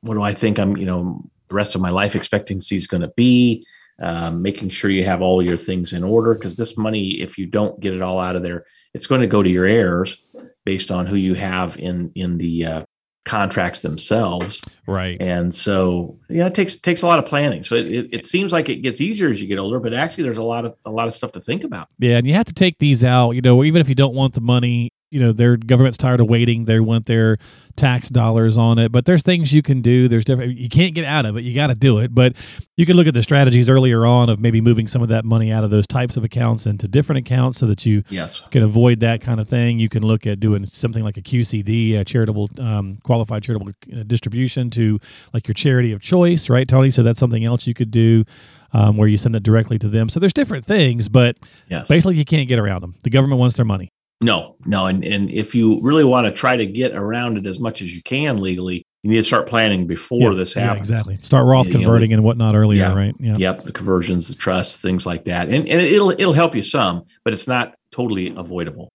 what 0.00 0.14
do 0.14 0.22
i 0.22 0.34
think 0.34 0.58
i'm 0.58 0.76
you 0.76 0.86
know 0.86 1.22
the 1.48 1.54
rest 1.54 1.74
of 1.74 1.80
my 1.80 1.90
life 1.90 2.14
expectancy 2.14 2.76
is 2.76 2.86
going 2.86 3.02
to 3.02 3.12
be 3.16 3.66
um, 4.00 4.42
making 4.42 4.70
sure 4.70 4.90
you 4.90 5.04
have 5.04 5.22
all 5.22 5.40
your 5.40 5.56
things 5.56 5.92
in 5.92 6.02
order 6.02 6.34
because 6.34 6.56
this 6.56 6.76
money 6.76 7.20
if 7.20 7.38
you 7.38 7.46
don't 7.46 7.78
get 7.80 7.94
it 7.94 8.02
all 8.02 8.18
out 8.18 8.34
of 8.34 8.42
there 8.42 8.64
it's 8.92 9.06
going 9.06 9.20
to 9.20 9.26
go 9.26 9.42
to 9.42 9.50
your 9.50 9.66
heirs 9.66 10.16
based 10.64 10.90
on 10.90 11.06
who 11.06 11.16
you 11.16 11.34
have 11.34 11.76
in 11.78 12.10
in 12.14 12.38
the 12.38 12.66
uh, 12.66 12.84
contracts 13.24 13.80
themselves 13.80 14.62
Right. 14.86 15.20
and 15.20 15.54
so, 15.54 16.18
yeah, 16.28 16.46
it 16.46 16.54
takes 16.54 16.76
takes 16.76 17.02
a 17.02 17.06
lot 17.06 17.18
of 17.18 17.26
planning. 17.26 17.64
So 17.64 17.74
it, 17.74 17.86
it, 17.86 18.08
it 18.12 18.26
seems 18.26 18.52
like 18.52 18.68
it 18.68 18.76
gets 18.76 19.00
easier 19.00 19.30
as 19.30 19.40
you 19.40 19.48
get 19.48 19.58
older, 19.58 19.80
but 19.80 19.94
actually, 19.94 20.24
there's 20.24 20.36
a 20.36 20.42
lot 20.42 20.66
of 20.66 20.76
a 20.84 20.90
lot 20.90 21.08
of 21.08 21.14
stuff 21.14 21.32
to 21.32 21.40
think 21.40 21.64
about. 21.64 21.88
Yeah, 21.98 22.18
and 22.18 22.26
you 22.26 22.34
have 22.34 22.46
to 22.46 22.52
take 22.52 22.78
these 22.78 23.02
out. 23.02 23.30
You 23.30 23.40
know, 23.40 23.64
even 23.64 23.80
if 23.80 23.88
you 23.88 23.94
don't 23.94 24.14
want 24.14 24.34
the 24.34 24.42
money, 24.42 24.92
you 25.14 25.20
know, 25.20 25.32
their 25.32 25.56
government's 25.56 25.96
tired 25.96 26.20
of 26.20 26.28
waiting. 26.28 26.64
They 26.64 26.80
want 26.80 27.06
their 27.06 27.38
tax 27.76 28.08
dollars 28.08 28.56
on 28.58 28.78
it. 28.78 28.90
But 28.92 29.04
there's 29.04 29.22
things 29.22 29.52
you 29.52 29.62
can 29.62 29.80
do. 29.80 30.08
There's 30.08 30.24
different. 30.24 30.56
You 30.56 30.68
can't 30.68 30.94
get 30.94 31.04
out 31.04 31.24
of 31.26 31.36
it. 31.36 31.42
You 31.44 31.54
got 31.54 31.68
to 31.68 31.74
do 31.74 31.98
it. 31.98 32.14
But 32.14 32.34
you 32.76 32.84
can 32.86 32.96
look 32.96 33.06
at 33.06 33.14
the 33.14 33.22
strategies 33.22 33.70
earlier 33.70 34.04
on 34.06 34.28
of 34.28 34.38
maybe 34.40 34.60
moving 34.60 34.86
some 34.86 35.02
of 35.02 35.08
that 35.08 35.24
money 35.24 35.50
out 35.52 35.64
of 35.64 35.70
those 35.70 35.86
types 35.86 36.16
of 36.16 36.24
accounts 36.24 36.66
into 36.66 36.86
different 36.88 37.26
accounts 37.26 37.58
so 37.58 37.66
that 37.66 37.86
you 37.86 38.02
Yes. 38.10 38.40
can 38.50 38.62
avoid 38.62 39.00
that 39.00 39.20
kind 39.20 39.40
of 39.40 39.48
thing. 39.48 39.78
You 39.78 39.88
can 39.88 40.02
look 40.04 40.26
at 40.26 40.40
doing 40.40 40.66
something 40.66 41.02
like 41.04 41.16
a 41.16 41.22
QCD, 41.22 41.98
a 41.98 42.04
charitable 42.04 42.50
um, 42.58 42.98
qualified 43.04 43.42
charitable 43.44 43.72
uh, 43.92 44.02
distribution 44.06 44.70
to 44.70 44.98
like 45.32 45.46
your 45.48 45.54
charity 45.54 45.92
of 45.92 46.00
choice, 46.00 46.48
right, 46.50 46.66
Tony? 46.68 46.90
So 46.90 47.02
that's 47.02 47.18
something 47.20 47.44
else 47.44 47.66
you 47.66 47.74
could 47.74 47.90
do. 47.90 48.24
Um, 48.76 48.96
where 48.96 49.06
you 49.06 49.16
send 49.16 49.36
it 49.36 49.44
directly 49.44 49.78
to 49.78 49.88
them. 49.88 50.08
So 50.08 50.18
there's 50.18 50.32
different 50.32 50.66
things, 50.66 51.08
but 51.08 51.36
Yes. 51.70 51.86
basically 51.86 52.16
you 52.16 52.24
can't 52.24 52.48
get 52.48 52.58
around 52.58 52.80
them. 52.80 52.96
The 53.04 53.10
government 53.10 53.38
wants 53.38 53.54
their 53.54 53.64
money. 53.64 53.92
No, 54.24 54.54
no, 54.64 54.86
and 54.86 55.04
and 55.04 55.30
if 55.30 55.54
you 55.54 55.80
really 55.82 56.02
want 56.04 56.26
to 56.26 56.32
try 56.32 56.56
to 56.56 56.64
get 56.64 56.94
around 56.94 57.36
it 57.36 57.46
as 57.46 57.60
much 57.60 57.82
as 57.82 57.94
you 57.94 58.02
can 58.02 58.38
legally, 58.40 58.86
you 59.02 59.10
need 59.10 59.16
to 59.16 59.22
start 59.22 59.46
planning 59.46 59.86
before 59.86 60.30
Yeah, 60.32 60.36
this 60.38 60.56
yeah, 60.56 60.62
happens. 60.62 60.88
exactly. 60.88 61.18
Start 61.22 61.46
Roth 61.46 61.66
Yeah, 61.66 61.74
know, 61.74 61.78
converting 61.80 62.12
and 62.14 62.24
whatnot 62.24 62.54
earlier, 62.54 62.78
Yeah. 62.84 62.94
right? 62.94 63.14
Yeah. 63.20 63.36
Yep, 63.36 63.64
the 63.64 63.72
conversions, 63.72 64.28
the 64.28 64.34
trusts, 64.34 64.78
things 64.78 65.04
like 65.04 65.24
that, 65.26 65.48
and 65.48 65.68
and 65.68 65.80
it'll 65.82 66.10
it'll 66.10 66.32
help 66.32 66.54
you 66.54 66.62
some, 66.62 67.02
but 67.22 67.34
it's 67.34 67.46
not 67.46 67.74
totally 67.92 68.32
avoidable. 68.34 68.90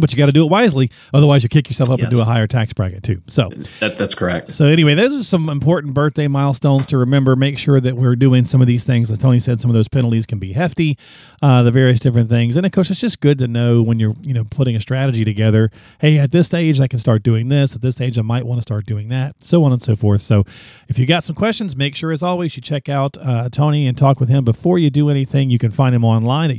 But 0.00 0.12
you 0.12 0.18
got 0.18 0.26
to 0.26 0.32
do 0.32 0.44
it 0.44 0.50
wisely. 0.50 0.90
Otherwise, 1.12 1.42
you 1.42 1.48
kick 1.48 1.68
yourself 1.68 1.90
up 1.90 1.98
Yes. 1.98 2.08
into 2.10 2.20
a 2.20 2.24
higher 2.24 2.46
tax 2.46 2.72
bracket 2.72 3.02
too. 3.02 3.22
So, 3.26 3.50
That, 3.80 3.96
that's 3.96 4.14
correct. 4.14 4.54
so 4.54 4.66
anyway, 4.66 4.94
those 4.94 5.12
are 5.14 5.24
some 5.24 5.48
important 5.48 5.94
birthday 5.94 6.28
milestones 6.28 6.86
to 6.86 6.98
remember. 6.98 7.36
Make 7.36 7.58
sure 7.58 7.80
that 7.80 7.96
we're 7.96 8.16
doing 8.16 8.44
some 8.44 8.60
of 8.60 8.66
these 8.66 8.84
things. 8.84 9.10
As 9.10 9.18
Tony 9.18 9.38
said, 9.38 9.60
some 9.60 9.70
of 9.70 9.74
those 9.74 9.88
penalties 9.88 10.26
can 10.26 10.38
be 10.38 10.52
hefty, 10.52 10.96
uh, 11.42 11.62
the 11.62 11.70
various 11.70 12.00
different 12.00 12.28
things. 12.28 12.56
And 12.56 12.64
of 12.66 12.72
course, 12.72 12.90
it's 12.90 13.00
just 13.00 13.20
good 13.20 13.38
to 13.38 13.48
know 13.48 13.82
when 13.82 13.98
you're, 13.98 14.14
you 14.22 14.34
know, 14.34 14.44
putting 14.44 14.76
a 14.76 14.80
strategy 14.80 15.24
together. 15.24 15.70
Hey, 16.00 16.18
at 16.18 16.30
this 16.32 16.52
age, 16.54 16.80
I 16.80 16.88
can 16.88 16.98
start 16.98 17.22
doing 17.22 17.48
this. 17.48 17.74
At 17.74 17.82
this 17.82 18.00
age, 18.00 18.18
I 18.18 18.22
might 18.22 18.44
want 18.46 18.58
to 18.58 18.62
start 18.62 18.86
doing 18.86 19.08
that. 19.08 19.36
So 19.40 19.64
on 19.64 19.72
and 19.72 19.82
so 19.82 19.96
forth. 19.96 20.22
So, 20.22 20.44
if 20.88 20.98
you 20.98 21.06
got 21.06 21.24
some 21.24 21.34
questions, 21.34 21.76
make 21.76 21.94
sure 21.94 22.12
as 22.12 22.22
always 22.22 22.56
you 22.56 22.62
check 22.62 22.88
out 22.88 23.16
uh, 23.20 23.48
Tony 23.50 23.86
and 23.86 23.96
talk 23.96 24.20
with 24.20 24.28
him 24.28 24.44
before 24.44 24.78
you 24.78 24.90
do 24.90 25.10
anything. 25.10 25.50
You 25.50 25.58
can 25.58 25.70
find 25.70 25.94
him 25.94 26.04
online 26.04 26.50
at 26.50 26.58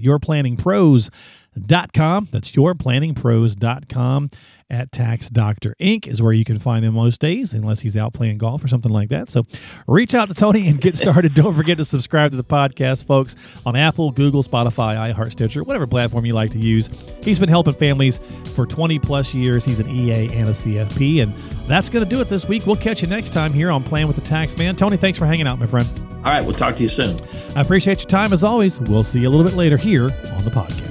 yourplanningpros.com. 1.67 2.29
That's 2.31 2.51
yourplanningpros.com 2.51 4.29
at 4.71 4.91
Tax 4.91 5.29
Doctor 5.29 5.75
Inc. 5.79 6.07
is 6.07 6.21
where 6.21 6.31
you 6.31 6.45
can 6.45 6.59
find 6.59 6.85
him 6.85 6.93
most 6.93 7.19
days, 7.19 7.53
unless 7.53 7.79
he's 7.79 7.97
out 7.97 8.13
playing 8.13 8.37
golf 8.37 8.63
or 8.63 8.67
something 8.67 8.91
like 8.91 9.09
that. 9.09 9.29
So 9.29 9.45
reach 9.87 10.13
out 10.13 10.27
to 10.27 10.33
Tony 10.33 10.67
and 10.67 10.79
get 10.79 10.95
started. 10.95 11.33
Don't 11.35 11.55
forget 11.55 11.77
to 11.77 11.85
subscribe 11.85 12.31
to 12.31 12.37
the 12.37 12.43
podcast, 12.43 13.05
folks, 13.05 13.35
on 13.65 13.75
Apple, 13.75 14.11
Google, 14.11 14.43
Spotify, 14.43 15.13
iHeart, 15.13 15.31
Stitcher, 15.31 15.63
whatever 15.63 15.87
platform 15.87 16.25
you 16.25 16.33
like 16.33 16.51
to 16.51 16.59
use. 16.59 16.89
He's 17.23 17.39
been 17.39 17.49
helping 17.49 17.73
families 17.73 18.19
for 18.53 18.65
20 18.65 18.99
plus 18.99 19.33
years. 19.33 19.65
He's 19.65 19.79
an 19.79 19.89
EA 19.89 20.31
and 20.33 20.49
a 20.49 20.53
CFP. 20.53 21.23
And 21.23 21.35
that's 21.67 21.89
going 21.89 22.03
to 22.03 22.09
do 22.09 22.21
it 22.21 22.29
this 22.29 22.47
week. 22.47 22.67
We'll 22.67 22.75
catch 22.75 23.01
you 23.01 23.07
next 23.07 23.33
time 23.33 23.53
here 23.53 23.71
on 23.71 23.83
Plan 23.83 24.05
with 24.07 24.17
the 24.17 24.21
Tax 24.23 24.57
Man. 24.57 24.75
Tony, 24.75 24.97
thanks 24.97 25.17
for 25.17 25.25
hanging 25.25 25.47
out, 25.47 25.57
my 25.59 25.65
friend. 25.65 25.87
All 26.17 26.25
right, 26.25 26.41
we'll 26.41 26.55
talk 26.55 26.75
to 26.75 26.83
you 26.83 26.89
soon. 26.89 27.17
I 27.55 27.61
appreciate 27.61 27.99
your 27.99 28.09
time 28.09 28.33
as 28.33 28.43
always. 28.43 28.79
We'll 28.79 29.03
see 29.03 29.21
you 29.21 29.29
a 29.29 29.31
little 29.31 29.45
bit 29.45 29.55
later 29.55 29.77
here 29.77 30.03
on 30.03 30.43
the 30.43 30.51
podcast. 30.51 30.88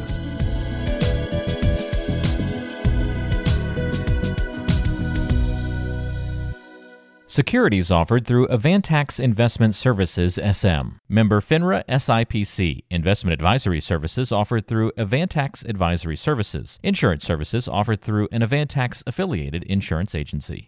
Securities 7.38 7.92
offered 7.92 8.26
through 8.26 8.49
Avantax 8.49 9.21
Investment 9.21 9.73
Services 9.73 10.40
SM. 10.42 10.97
Member 11.09 11.40
FINRA 11.40 11.85
SIPC. 11.87 12.83
Investment 12.90 13.33
advisory 13.33 13.80
services 13.80 14.33
offered 14.33 14.66
through 14.66 14.90
Avantax 14.99 15.64
Advisory 15.64 16.16
Services. 16.16 16.80
Insurance 16.83 17.25
services 17.25 17.68
offered 17.68 18.02
through 18.02 18.26
an 18.33 18.42
Avantax 18.42 19.04
affiliated 19.07 19.62
insurance 19.62 20.16
agency. 20.16 20.66